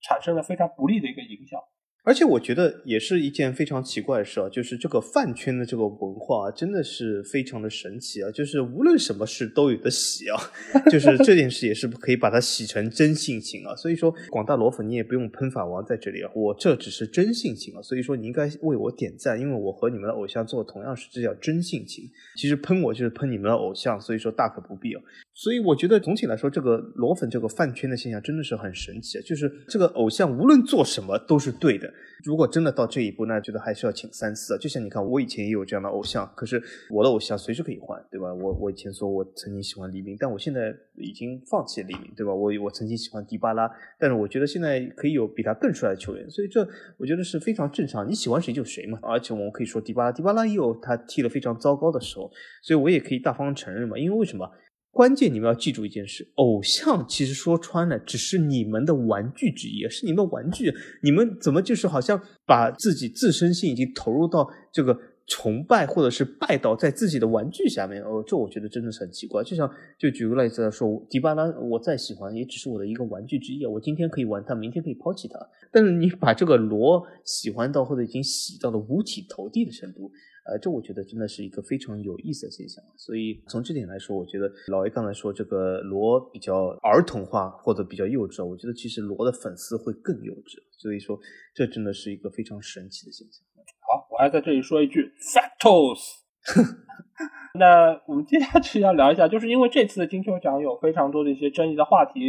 [0.00, 1.60] 产生了非常不利的一个影响。
[2.04, 10.40] 而且我觉得也是一件非常奇怪的事啊，就是这个饭圈的这个文化真的是非常的神奇啊，就是无论什么事都有的洗啊，
[10.90, 13.76] 就是这件事也是可以把它洗成真性情啊。
[13.76, 22.04] 所以说广大罗粉你也不用喷法王在这里啊，我这只是真性情啊，所以说你应该为我点赞，因为我和你们的偶像做同样事，这叫真性情。
[22.36, 25.02] 其实喷我就是喷你们的偶像，所以说大可不必啊。
[25.38, 31.88] 所以我觉得总体来说，这个罗粉这个饭圈的现象真的是很神奇啊，就是这个偶像无论做什么都是对的。
[32.24, 34.58] 如果真的到这一步，那觉得还是要请三思啊！
[34.58, 36.60] 就像你看，我以前也有这样的偶像，可是
[36.90, 38.34] 我的偶像随时可以换，对吧？
[38.34, 42.34] 我我以前说我曾经喜欢黎明，但我现在已经放弃黎明，对吧？
[42.34, 48.08] 我我曾经喜欢迪巴拉，但是我觉得现在可以有比他更帅的球员，所以这我觉得是非常正常。
[48.10, 48.98] 你喜欢谁就谁嘛！
[49.02, 52.28] 而且我们可以说迪巴拉，迪巴拉也有他踢了非常糟糕的时候，
[52.60, 53.96] 所以我也可以大方承认嘛。
[53.96, 54.50] 因为为什么？
[54.90, 60.74] 关键你们要记住一件事：偶像其实说穿了，只是你们的玩具之一，是你们玩具。
[61.02, 64.98] 你们怎么就是好像把自己自身性已经投入到这个
[65.28, 68.02] 崇拜或者是拜倒在自己的玩具下面？
[68.02, 69.44] 哦，这我觉得真的是很奇怪。
[69.44, 73.68] 就像就举个例子来说，迪巴拉，我再喜欢也只是我的一个玩具之一啊。
[73.70, 75.38] 我今天可以玩它，明天可以抛弃它。
[75.70, 80.10] 但是你把这个罗喜欢到或者已经洗到了五体投地的程度。
[80.50, 91.20] 呃，这我觉得真的是一个非常有意思的现象，所以从这点来说，我觉得老 A 刚才说这个罗比较儿童化或者比较幼稚，我觉得其实罗的粉丝会更幼稚，所以说
[91.54, 93.44] 这真的是一个非常神奇的现象。
[93.80, 96.18] 好，我还在这里说一句 factos。
[97.54, 102.20] 那我们接下去要聊一下，就是因为这次的金球奖有非常多的一些争议的话题，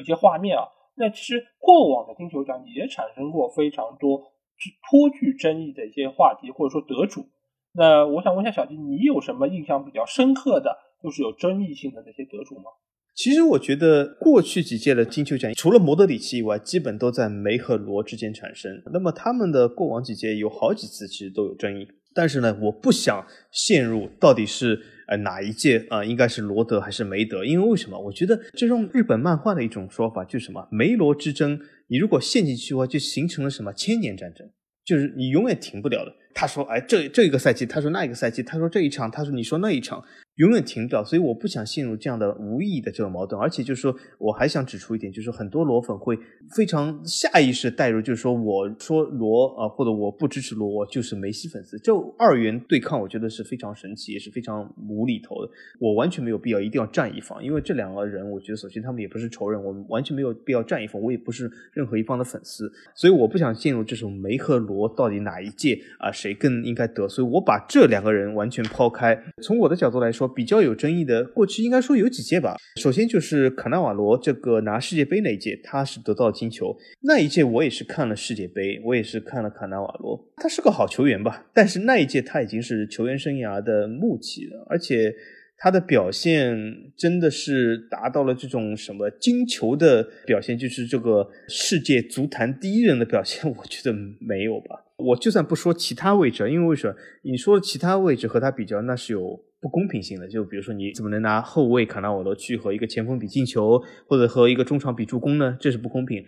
[0.00, 0.64] 一些画面啊。
[0.96, 7.26] 那其实过往的金球奖也产生过非常多颇具争议的一些话题，或者说得主。
[7.72, 12.70] 那我想问一下小金，你有什么印象比较深刻的，就是有争议性的那些得主吗？
[13.14, 18.82] 其实我觉得过去几届的金球奖，除了莫德里奇以外，基本都在梅和罗之间产生。
[18.92, 27.44] 那么他们的过往几届有好几次其实都有争议，但是呢，我不想陷入到底是呃哪一届啊，应该是罗德还是梅德？
[27.44, 27.96] 因为为什么？
[27.98, 34.50] 我觉得这种日本漫画的一种说法就是什么梅罗之争，你如果陷进去的话，就形成了什么千年战争，
[34.84, 36.12] 就是你永远停不了的。
[36.34, 40.04] 他说：“哎，这这一个赛季，他说那一个赛季，他说这一场，他说你说那一场。”
[40.38, 43.40] 永远停不了，所以我不想陷入这样的无意义的这种矛盾。
[43.40, 46.18] 而且就是说，我还想指出一点，就是很多罗粉会
[46.56, 51.78] 非常下意识带入，就是说，我说罗啊，或者我不支持罗，我就是梅西粉丝。
[51.78, 55.48] 这二元对抗，我觉得是非常神奇，也是非常无厘头的。
[55.78, 61.00] 我完全没有必要一定要站一方，因为这两个人，我觉得首先他们也不是仇人，我们完全没有必要站一方。
[61.00, 67.08] 我也不是任何一方的粉丝，所以我不想陷入这种梅和罗到底哪一届啊是谁更应该得。
[67.08, 69.16] 所以我把这两个人完全抛开。
[69.40, 70.24] 从我的角度来说。
[70.34, 72.56] 比较有争议的，过去应该说有几届吧。
[72.80, 76.76] 首先就是卡纳瓦罗这个拿世界杯那一届，他是得到金球。
[77.02, 81.46] 那一届我也是看了世界杯，我也是看了卡纳瓦罗，他是个好球员吧。
[81.54, 85.14] 但是那一届他已经是球员生涯的末期了，而且。
[85.56, 86.52] 他的表现
[86.96, 94.83] 真的是达到了这种什么金球的表现，就是这个世界足坛第一人的表现，我觉得没有吧。
[94.96, 96.94] 我就算不说其他位置，因为为什么？
[97.22, 99.20] 你说其他位置和他比较，那是有
[99.60, 100.28] 不公平性的。
[100.28, 105.56] 就比如说，你怎么能拿后卫卡纳瓦罗去和一个前锋比进球，或者和一个中场比助攻呢？
[105.60, 106.24] 这是不公平。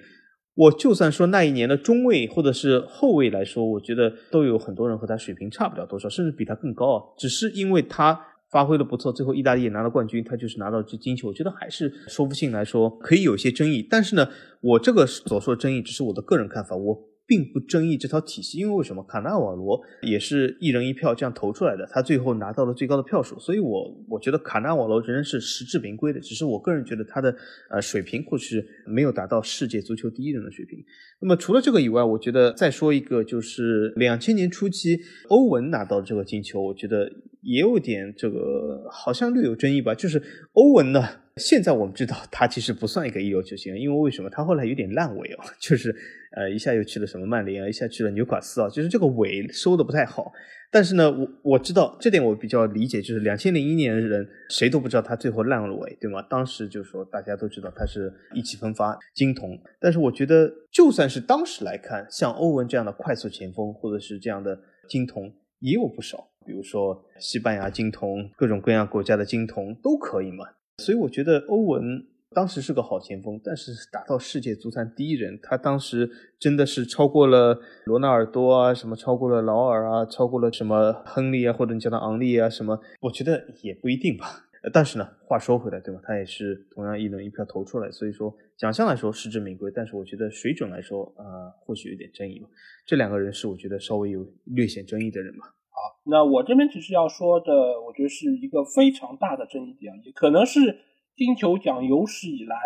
[0.55, 7.03] 我就算说那一年的中卫或者是后卫来说，我觉得都有很多人和他水平差不了多少，甚至比他更高啊。
[7.19, 8.21] 只是因为他。
[8.49, 11.27] 发挥的不错，最后意大利也拿了冠军，他就是拿到这金球。
[11.27, 14.29] 我觉得还是说服性来说可以有些争议，但是呢，
[14.61, 16.97] 我这个所说的争议只是我的个人看法，我。
[17.27, 27.35] 并不争议这套体系，因为为什么卡纳瓦罗也是一人一票这样投出来的，他最后拿到了最高的票数，所以我我觉得卡纳瓦罗仍然是实至名归的，只是我个人觉得他的
[27.71, 30.79] 呃水平或许没有达到世界足球第一人的水平。
[31.21, 37.11] 那么除了这个以外，我觉得再说一个就是两千年初期欧文拿到这个金球，我觉得
[37.43, 40.23] 也有点这个好像略有争议吧，就是
[40.53, 41.03] 欧文呢。
[41.37, 45.95] 现在我们知道他其实不算一个一流球星， 因为为什么他后来有点烂尾哦， 就是
[46.33, 50.33] 呃一下又去了什么曼联啊，一下去了纽卡斯啊，就是这个尾收的不太好。
[50.71, 56.21] 但是呢，我我知道这点我比较理解，就是两千零一年的人谁都不知道他最后烂尾，对吗？
[56.23, 64.59] 当时就说大家都知道他是意气风发金童，但是我觉得就算是当时来看，像欧文这样的快速前锋或者是这样的
[64.89, 70.47] 金童也有不少，比如说西班牙金童，各种各样国家的金童都可以嘛。
[70.79, 82.79] 所以我觉得欧文当时是个好前锋，但是达到世界足坛第一人，他当时真的是超过了罗纳尔多啊，什么超过了劳尔啊，超过了什么亨利啊，或者你叫他昂利啊，什么？
[83.01, 84.43] 我觉得也不一定吧。
[84.73, 86.01] 但是呢，话说回来，对吧？
[86.05, 89.73] 他也是同样一轮一票投出来，所以说奖项来说实至名归。
[89.75, 92.49] 但是我觉得水准来说啊，或许有点争议吧。
[92.85, 95.55] 这两个人是我觉得稍微有略显争议的人吧。
[95.77, 97.53] 好，那我这边其实要说的，
[97.85, 100.81] 我觉得是一个非常大的争议点，也可能是
[101.15, 102.57] 金球奖有史以来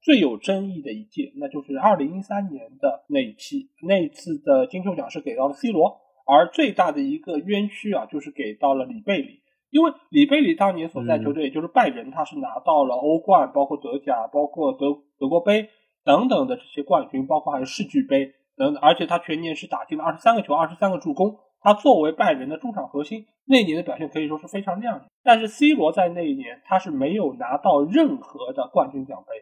[0.00, 3.70] 最有争议的一届，那就是二零一三年的那一期。
[3.82, 9.40] 那一次的金球奖是给到了 C 罗，而最大的一个冤屈啊，就是给到了里贝里，
[9.70, 15.68] 因为里贝里当年所在球队也就是拜仁，他是拿到了欧冠，包括德甲，包括德德国杯
[16.04, 21.36] 等等的这些冠军，包括还有世俱杯等，而且他全年是打进了二十三个球，二十三个助攻。
[21.60, 25.04] 他作为拜仁的中场核心，那一年的表现可以说是非常亮眼。
[25.22, 29.34] 但是 C 罗在那一年他是没有拿到任何的冠军奖杯，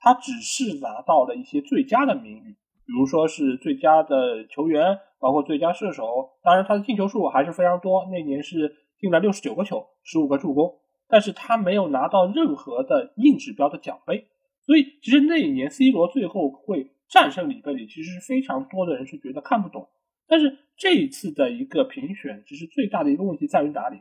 [0.00, 6.30] 他只是拿到了一些最佳的名誉，比如说是最佳的球员，包括最佳射手。
[6.42, 10.74] 当然他的进球数还是非常多，那年是进了六十九个球，十五个助攻。
[11.08, 14.26] 但是他没有拿到任何的硬指标的奖杯，
[14.64, 19.88] 所以其实那一年 C 罗最后会战胜里贝里，其实是非常多的人是觉得看不懂。
[20.30, 23.98] 但是这一次的一个评选，其实最大的一个问题在于哪里，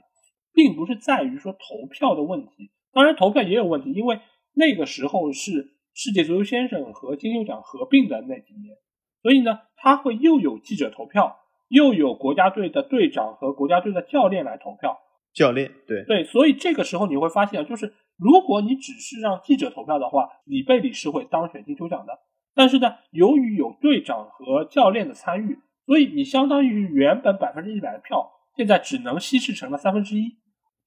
[0.53, 4.19] 并不是在于说投票的问题，当然投票也有问题，因为
[4.53, 8.77] 那个时候是世界足球先生和金球奖合并的那几年，
[9.23, 14.99] 所以呢，他会又有记者投票，又有国家队的队长和国家队的教练来投票。
[15.33, 22.19] 教练，对对，所以这个时候你会发现，就是如果你只是让记者投票的话，里贝里是会当选金球奖的。
[22.53, 25.57] 但是呢，由于有队长和教练的参与。
[25.89, 30.37] 所以你相当于原本百分之一百的票，现在只能稀释成了三分之一。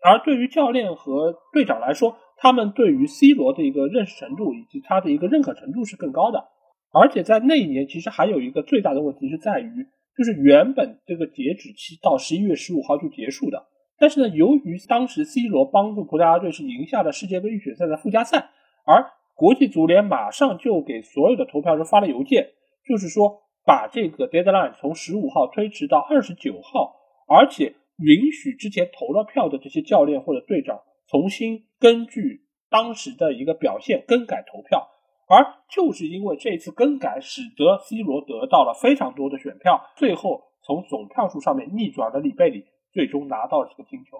[0.00, 6.44] 而对于教练和队长来说，他们对于 C 罗的一个认识程度以及他的一个认可程度是更高的。
[6.92, 13.66] 而且在那一年，其实还有一个最大的问题是在于，就是原本这个截止期到十一月十五号就结束的。
[13.98, 18.50] 但是呢，由于当时 C 罗帮助葡萄牙队是赢下了世界杯预选赛的附加赛，
[18.86, 22.50] 而国际足联马上就给所有的投票人发了邮件，
[22.86, 23.42] 就是说。
[23.64, 26.96] 把这个 deadline 从十五号推迟到二十九号，
[27.28, 34.88] 而且允许之前投了票的这些教练或者队长重新根据当时的一个表现更改投票。
[35.28, 44.18] 而就是因为这次更改，使得 C 罗得到了非常多的选票，最后从总票数上面逆转了里贝里，最终拿到了这个金球。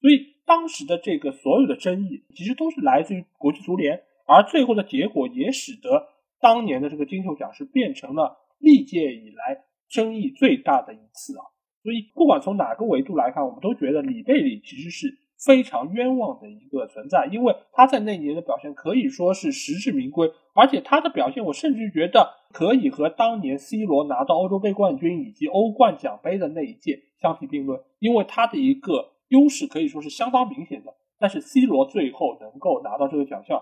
[0.00, 6.08] 所以当时的这个所有的争议，其实都是来自于国际足联，而最后的结果也使得
[6.40, 8.39] 当年的这个金球奖是变成了。
[8.60, 11.42] 历届以来争议最大的一次啊，
[11.82, 30.94] 所以不管从哪个维度来看，我们都觉得里贝里其实是非常冤枉的一个存在，因为他在那年的表现可以说是实至名归，而且他的表现我甚至觉得可以和当年 C 罗拿到欧洲杯冠军以及欧冠奖杯的那一届相提并论，因为他的一个优势可以说是相当明显的。
[31.18, 33.60] 但是 C 罗最后能够拿到这个奖项，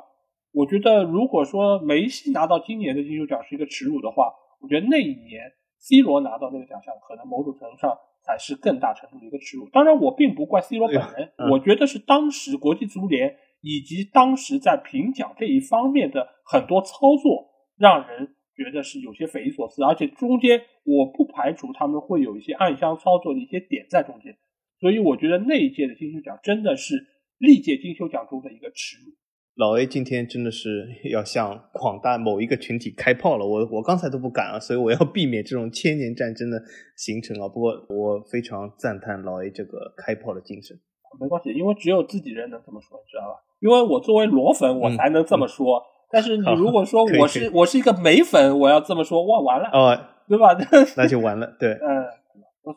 [0.53, 4.35] 我觉得如果说梅西拿到今年的金球奖是一个耻辱的话。
[4.61, 9.69] 我觉得那一年 C 罗拿到那个奖项，可能某种程度上才是更大程度的一个耻辱。
[9.71, 24.37] 当然，我并不怪 C 罗本人，我觉得是当时国际足联以及当时在评奖这一方面的很多操作，让人觉得是有些匪夷所思，而且中间我不排除他们会有一些暗箱操作的一些点在中间。
[24.81, 27.07] 所以，我觉得那一届的金球奖真的是
[27.39, 29.13] 历届金球奖中的一个耻辱。
[29.59, 36.63] 老 A 今天真的是要向广大某一个群体开炮了，我我刚才都不敢啊，所以我要避免这种千年战争的
[36.97, 37.49] 形成啊。
[37.49, 40.79] 不过我非常赞叹老 A 这个开炮的精神。
[41.19, 43.43] 没关系，因为只有自己人能这么说，你知道吧？
[43.59, 45.83] 因为我作为裸粉，我才能这么说。
[46.13, 49.99] 但是你如果说我是我是一个美粉，我要这么说，哇，完了，哦，
[50.29, 50.57] 对吧？
[50.97, 52.07] 那就完了，对，嗯。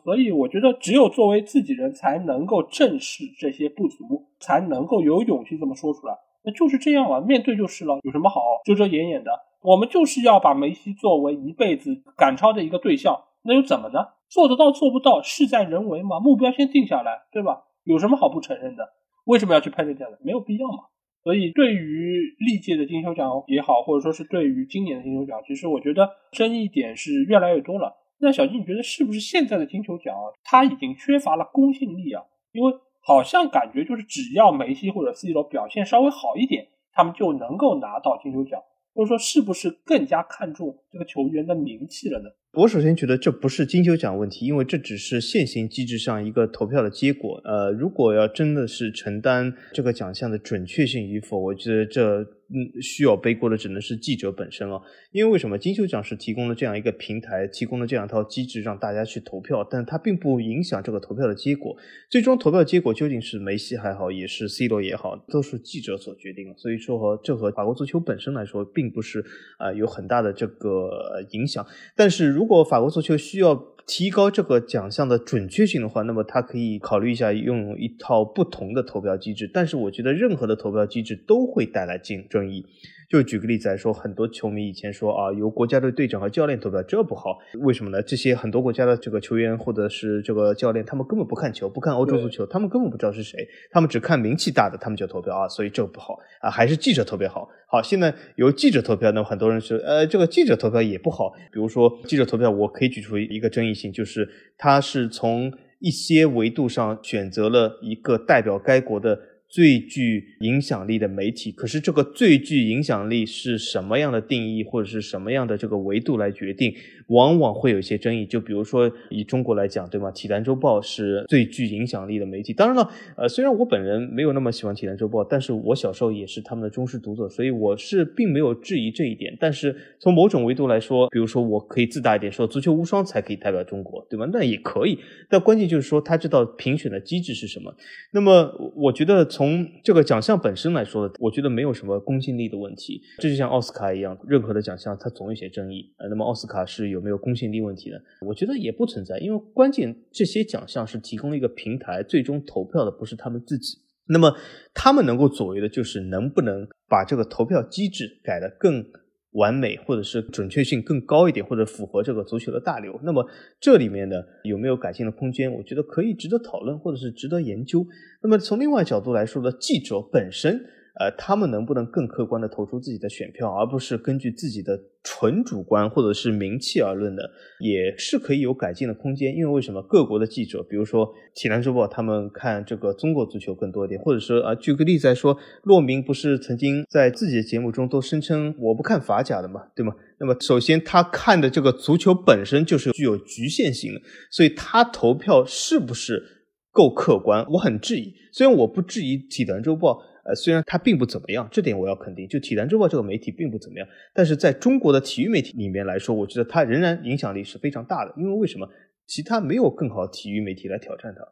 [0.02, 6.14] 所以我觉得，只有作为自己人才能够正视这些不足，才能够有勇气这么说出来。
[6.44, 9.30] 那就是这样了，面对就是了，有什么好遮遮掩掩的？
[9.62, 14.06] 我们就是要把梅西作为一辈子赶超的一个对象，那又怎么呢？
[14.28, 16.18] 做得到做不到，事在人为嘛。
[16.18, 17.62] 目标先定下来，对吧？
[17.84, 18.88] 有什么好不承认的？
[19.24, 20.18] 为什么要去拍这样的？
[20.24, 20.84] 没有必要嘛。
[21.22, 27.94] 所以，对于历届的金球奖也好，或者说是对于今年的金球奖，其实我觉得争议点是越来越多了。
[28.18, 30.12] 那小金，你觉得是不是现在的金球奖
[30.42, 32.24] 它已经缺乏了公信力啊？
[32.50, 32.72] 因为
[33.04, 38.62] 好像感觉就是只要梅西或者 C 罗表现稍微好一点，他们就能够拿到金球奖，
[38.94, 42.30] 或者说是不是更加看重这个球员的名气了呢？
[42.54, 47.40] 我首先觉得这不是金球奖问题，因为这只是现行机制上一个投票的结果。
[47.44, 52.26] 呃，如果要真的是承担这个奖项的准确性与否，我觉得这。
[52.54, 54.78] 嗯，需要背锅的只能是记者本身了，
[55.10, 61.74] 因为为什么金球奖是提供了这样一个平台，提供了这样一套机制让大家去投票，但它并不影响这个投票的结果。
[62.10, 66.54] 最终投票结果究竟是梅西还好，也是 C 罗也好，都是记者所决定的。
[66.58, 69.24] 所以说和这和法国足球本身来说，并不是
[69.56, 71.66] 啊有很大的这个影响。
[71.96, 73.54] 但是如如果法国足球需要
[73.86, 79.48] 提高这个奖项的准确性的话，那么他可以考虑一下用一套不同的投票机制。
[79.54, 82.28] 但是我觉得任何的投票机制都会带来竞争。
[82.28, 82.66] 争议，
[83.12, 88.02] 就举个例子来说，很多球迷以前说啊，由国家队队长和教练投票，这不好，为什么呢？
[88.02, 97.46] 这些很多国家的这个球员或者是这个教练，他们根本不看球，不看欧洲足球，他们根本不知道是谁，他们只看名气大的，他们就投票啊，所以这不好啊，还是记者投票好。
[97.66, 101.34] 好，现在由记者投票，那么很多人说，呃，这个记者投票也不好。
[101.52, 109.18] 比如说记者投票，我可以举出一个争议性，就是他是从一些维度上选择了一个代表该国的。
[109.52, 116.74] 最具影响力的媒体，可是这个最具影响力是什么样的定义，或者是什么样的这个维度来决定？
[117.12, 120.08] 往往会有一些争议，就比如说以中国来讲，对吗？
[120.12, 122.54] 《体坛周报》是最具影响力的媒体。
[122.54, 129.36] 当然了，呃，虽然我本人没有那么喜欢《体坛周报》，但是我小时候也是他们的忠实读者，所以我是并没有质疑这一点。
[129.38, 134.26] 但是从某种维度来说，比如说我可以自大一点，说足球无双才可以代表中国，对吗？
[134.32, 134.98] 那也可以。
[135.28, 137.74] 但关键就是说他知道评选的机制是什么。
[138.12, 143.02] 那么我觉得从这个奖项本身来说，我觉得没有什么公信力的问题。
[143.18, 145.92] 这就像奥斯卡一样，任何的奖项它总有些争议。
[145.98, 147.01] 呃，那么奥斯卡是有。
[147.02, 153.76] 没有公信力问题的，我觉得也不存在，因为关键这些奖项是提供了一个平台，最终投票的不是他们自己，
[154.06, 154.34] 那么
[154.72, 158.84] 他们能够左右的就是能不能把这个投票机制改得更
[159.32, 162.98] 完美，或者是准确性更高一点，或者符合这个足球的大流。
[163.02, 163.26] 那么
[163.60, 165.52] 这里面呢有没有改进的空间？
[165.52, 167.84] 我觉得可以值得讨论，或者是值得研究。
[168.22, 170.64] 那么从另外角度来说呢，记者本身。
[171.00, 177.30] 呃，他们能不能更客观的投出自己的选票，而不是根据自己的纯主观或者是名气而论的，
[177.60, 179.34] 也是可以有改进的空间。
[179.34, 189.94] 因为为什么各国的记者，比如说《体坛周报》，他们看这个中国足球更多一点，或者说啊，举个例子来说，骆明不是曾经在自己的节目中都声称我不看法甲的嘛，对吗？
[190.20, 196.22] 那么首先他看的这个足球本身就是具有局限性的，所以他投票是不是
[196.70, 198.12] 够客观，我很质疑。
[198.30, 199.92] 虽然我不质疑《体坛周报》。
[200.24, 202.28] 呃，虽然它并不怎么样，这点我要肯定。
[202.28, 208.14] 就《体坛周报》这个媒体并不怎么样，但是在中国的体育媒体里面来说，我觉得它仍然影响力是非常大的。
[208.16, 208.68] 因为为什么？
[209.04, 211.22] 其他没有更好的体育媒体来挑战它。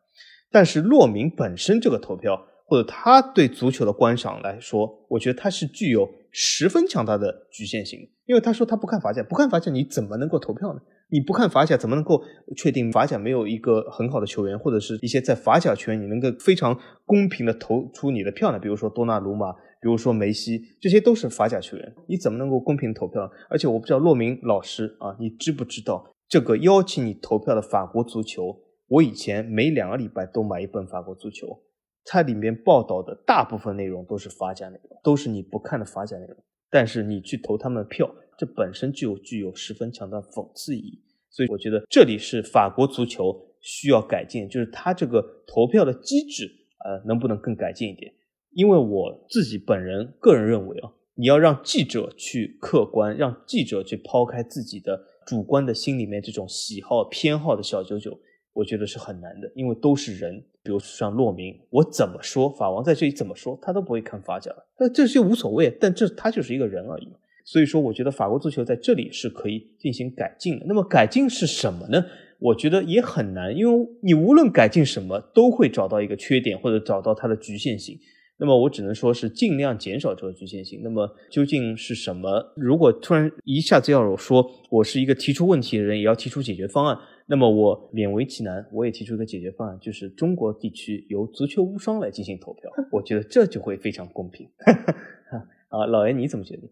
[0.50, 2.36] 但是洛明本身这个投票，
[2.66, 8.00] 或者他对足球的观赏来说，我觉得他是具有十分强大的局限性。
[8.26, 10.80] 因为他说他不看法甲，不看法甲，你怎么能够投票呢？
[11.12, 12.22] 你不看法甲，怎么能够
[12.56, 18.58] 确定法甲没有一个很好的球员，或者是一些在法甲球员，你能够非常公平的投出你的票呢？
[18.58, 23.30] 比如说多纳鲁马，比如说梅西，这些都是法甲球员，你怎么能够公平投票？
[23.48, 28.60] 而且我不知道骆明老师啊，你知不知道这个邀请你投票的法国足球？
[28.86, 31.60] 我以前每两个礼拜都买一本法国足球，
[32.04, 36.36] 它里面报道的大部分内容都是法甲内容，都是你不看的法甲内容，
[36.70, 38.08] 但是你去投他们的票。
[38.40, 40.98] 这本身就具有十分强的讽刺意义。
[41.28, 46.50] 所以我觉得这里是法国足球需要改进，就是它这个投票的机制，
[46.86, 48.10] 呃，能不能更改进一点？
[48.52, 58.18] 因为我自己本人个人认为啊，你要让记者去客观，让记者去抛开自己的主观的心里面这种喜好偏好的小九九，
[58.54, 60.42] 我觉得是很难的，因为都是人。
[60.62, 67.08] 比如像骆明，我怎么说，法王在这里怎么说，他都不会看法甲的，那这些无所谓，但这他就是一个人而已。
[67.50, 70.64] 所以说，我觉得法国足球在这里是可以进行改进的。
[70.68, 72.00] 那么改进是什么呢？
[72.38, 77.98] 我觉得也很难，因为你无论改进什么，都会找到一个缺点或者找到它的局限性。
[78.38, 80.80] 那么我只能说是尽量减少这个局限性。
[80.84, 82.52] 那么究竟是什么？
[82.54, 86.96] 如果突然一下子要我说，我是一个提出问题的人，也要提出解决方案，
[87.26, 92.70] 那么我勉为其难，我也提出一个解决方案，就是中国地区由足球无双来进行投票。
[92.92, 94.48] 我觉得这就会非常公平。
[95.68, 96.62] 啊，老爷你怎么觉得？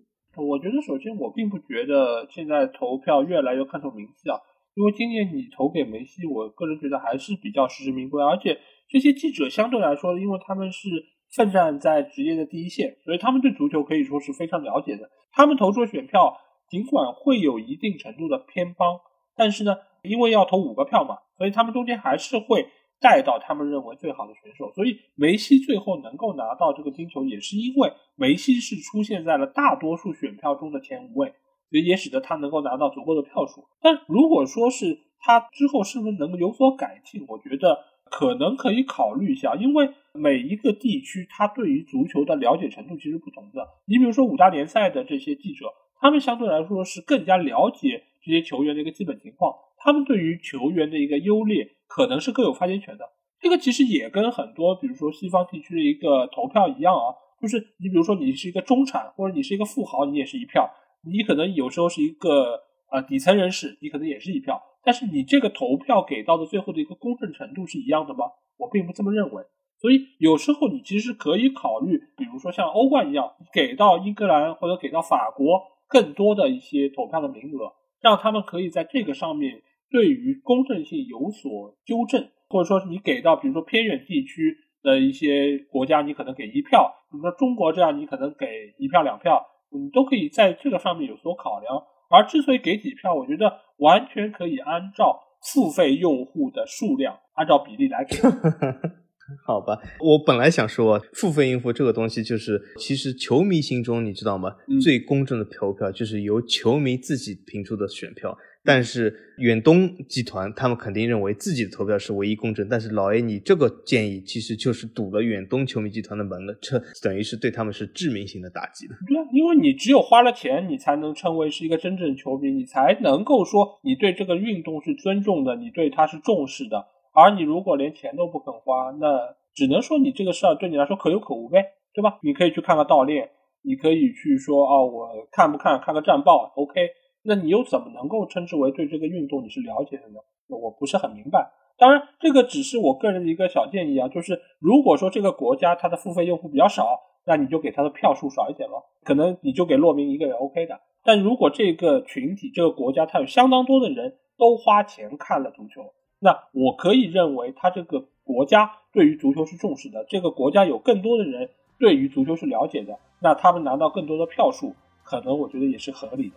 [0.43, 4.41] 我觉得首先我并不觉得现在投票越来越看重名气啊，
[4.75, 8.59] 因为今年你投给梅西，我个人觉得还是比较实至名归，而且
[8.89, 10.89] 这些记者相对来说，因为他们是。
[11.37, 15.11] 奋战在职业的第一线，所以他们对足球可以说是非常了解的。
[15.31, 16.35] 他们投出选票
[16.71, 18.99] 尽管会有一定程度的偏帮，
[19.37, 22.69] 但是呢，因为要投五个票嘛，所以他们中间还是会
[23.01, 24.73] 带到他们认为最好的选手。
[24.75, 31.29] 所以梅西最后能够拿到这个金球，也是因为梅西是出现在了大多数选票中的前五位，
[31.71, 33.65] 所以也使得他能够拿到足够的票数。
[33.81, 37.85] 但如果说是他之后是不是能够有所改进，我觉得。
[38.11, 43.69] 可能可以考虑一下，因为每一个地区他对于足球的了解程度其实不同的。
[43.87, 45.67] 你比如说五大联赛的这些记者，
[46.01, 53.05] 他们相对来说是更加了解这些球员的一个基本情况，他们对于球员的一个优劣可能是更有发言权的。
[53.41, 60.65] 这个其实也跟很多比如说西方地区的一个投票一样啊，就是你比如说你是一个中产或者你是一个富豪，你也是一票；
[61.05, 62.61] 你可能有时候是一个
[62.91, 64.61] 呃底层人士，你可能也是一票。
[64.85, 68.27] 但是你这个投票给到的最后的一个公正程度是一样的吗？
[68.59, 69.45] 我并不这么认为。
[69.81, 91.83] 所以有时候你其实可以考虑，比如说像欧冠一样，给到英格兰或者给到法国更多的一些投票的名额，让他们可以在这个上面对于公正性有所纠正，或者说你给到比如说偏远地区的一些国家，你可能给一票，比如说中国这样，你可能给一票两票，你都可以在这个上面有所考量。
[92.11, 95.21] 而之所以给几票，我觉得完全可以按照
[95.53, 98.17] 付费用户的数量，按照比例来给。
[99.45, 104.57] 好吧，我本来想说，付费用户这个东西，就是其实球迷心中，你知道吗？
[104.83, 108.35] 最公正的投票就是由球迷自己评出的选票。
[108.65, 118.95] 但是远东集团他们肯定认为自己的投票是唯一公正，但是老 A 你这个建议其实就是堵了远东球迷集团的门了，这等于是对他们是致命性的打击的。
[119.07, 126.87] 对啊，因为你只有花了钱，你才能称为是一个真正球迷，你才能够说你对这个运动是尊重的，你对它是重视的。
[127.15, 132.19] 而你如果连钱都不肯花，那只能说你这个事儿对你来说可有可无呗，对吧？
[132.23, 133.31] 你可以去看个盗猎，
[133.63, 136.75] 你可以去说哦，我看不看看个战报，OK。
[137.23, 140.21] 那你又怎么能够称之为对这个运动你是了解的呢？
[140.49, 141.51] 我不是很明白。
[141.77, 150.81] 当然，这个只是我个人的一个小建议啊，就是如果说这个国家它的付费用户比较少，那你就给他的票数少一点咯，可能你就给洛明一个人 OK 的。
[151.05, 166.37] 但如果这个群体、这个国家它有相当多的人都花钱看了足球，那我可以认为他这个国家对于足球是重视的，这个国家有更多的人对于足球是了解的，那他们拿到更多的票数，可能我觉得也是合理的。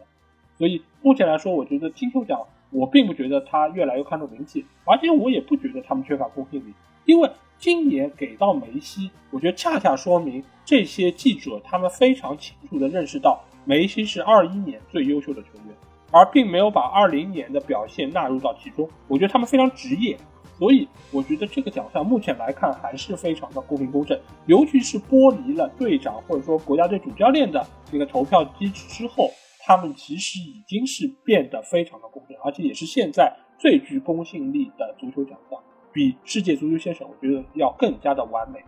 [0.62, 2.40] 所以目前来说，我觉得金球奖，
[2.70, 6.72] 我并不觉得他越来越看重名气，而且我也不觉得他们缺乏公信力。
[7.06, 7.28] 因为
[7.58, 15.76] 今年给到梅西，我觉得恰恰说明这些记者他们非常清楚地认识到梅西是二一年最优秀的球员，
[16.12, 18.88] 而并没有把二零年的表现纳入到其中。
[19.08, 20.16] 我觉得他们非常职业，
[20.60, 24.16] 所以我觉得这个奖项目前来看还是非常的公平公正，
[24.46, 29.28] 尤其是剥离了队长或者说国家队主教练的这个投票机制之后。
[29.64, 35.60] 他们其实已经是变得非常的公正，而且也是现在最具公信力的足球奖项，
[35.94, 38.60] 比世界足球先生我觉得要更加的完美，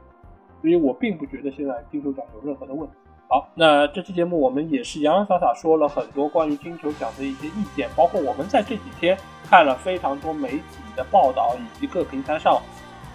[0.62, 2.96] 所以我并不觉得现在金球奖有任何的问题。
[3.28, 10.64] 好，那这期节目我们也是洋洋洒洒说了很多关于金球奖的一些意见，包括我们在这几天看了非常多媒体
[10.96, 12.62] 的报道以及各平台上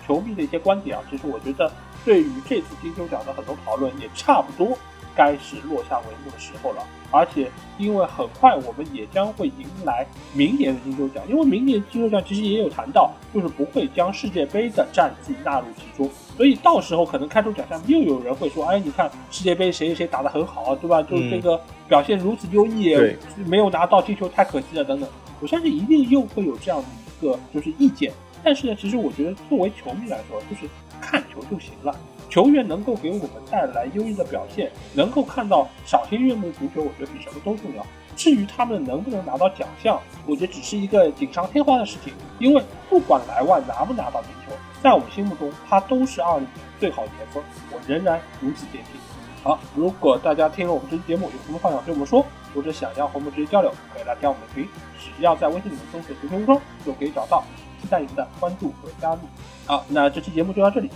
[0.04, 1.70] 球迷的一些观点啊，其实我觉得
[2.04, 4.76] 对于这次金球奖的很多讨论也差不多。
[5.18, 21.02] 该是落下帷幕的时候了，而且因为很快我们也将会迎来明年的金球奖，因为明年金球奖其实也有谈到，就是不会将世界杯的战绩纳入其中，所以到时候可能开出奖项又有人会说，哎，你看世界杯谁谁谁打得很好啊，对吧？
[21.02, 22.96] 就是这个表现如此优异，
[23.44, 25.08] 没有拿到金球太可惜了等等。
[25.40, 28.12] 我相信一定又会有这样的一个就是意见。
[28.44, 30.68] 但是呢，其实我觉得作为球迷来说，就是
[31.00, 31.92] 看球就行了。
[32.28, 37.84] 球员能够给我们带来优异的表现，能够看到赏心悦目的足球，我觉得比什么都重要。
[38.16, 42.12] 至于他们能不能拿到奖项，我觉得只是一个锦上添花的事情。
[42.38, 44.52] 因为不管莱万拿不拿到金球，
[44.82, 47.42] 在我们心目中，他都是二零年最好的前锋。
[47.72, 49.00] 我仍然如此坚信。
[49.42, 54.68] 好，如果大家听了我们这期节目有什么话想对我们说，或者想要和我们直接交流，可以来加我们的群，
[54.98, 57.42] 只要在微信里面搜索“足球无双”就可以找到。
[57.80, 59.20] 期待您的关注和加入。
[59.64, 60.90] 好，那这期节目就到这里，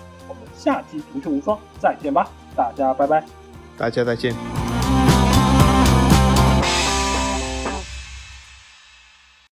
[0.56, 3.24] 下期足球无双再见吧，大家拜拜，
[3.76, 4.71] 大家再见。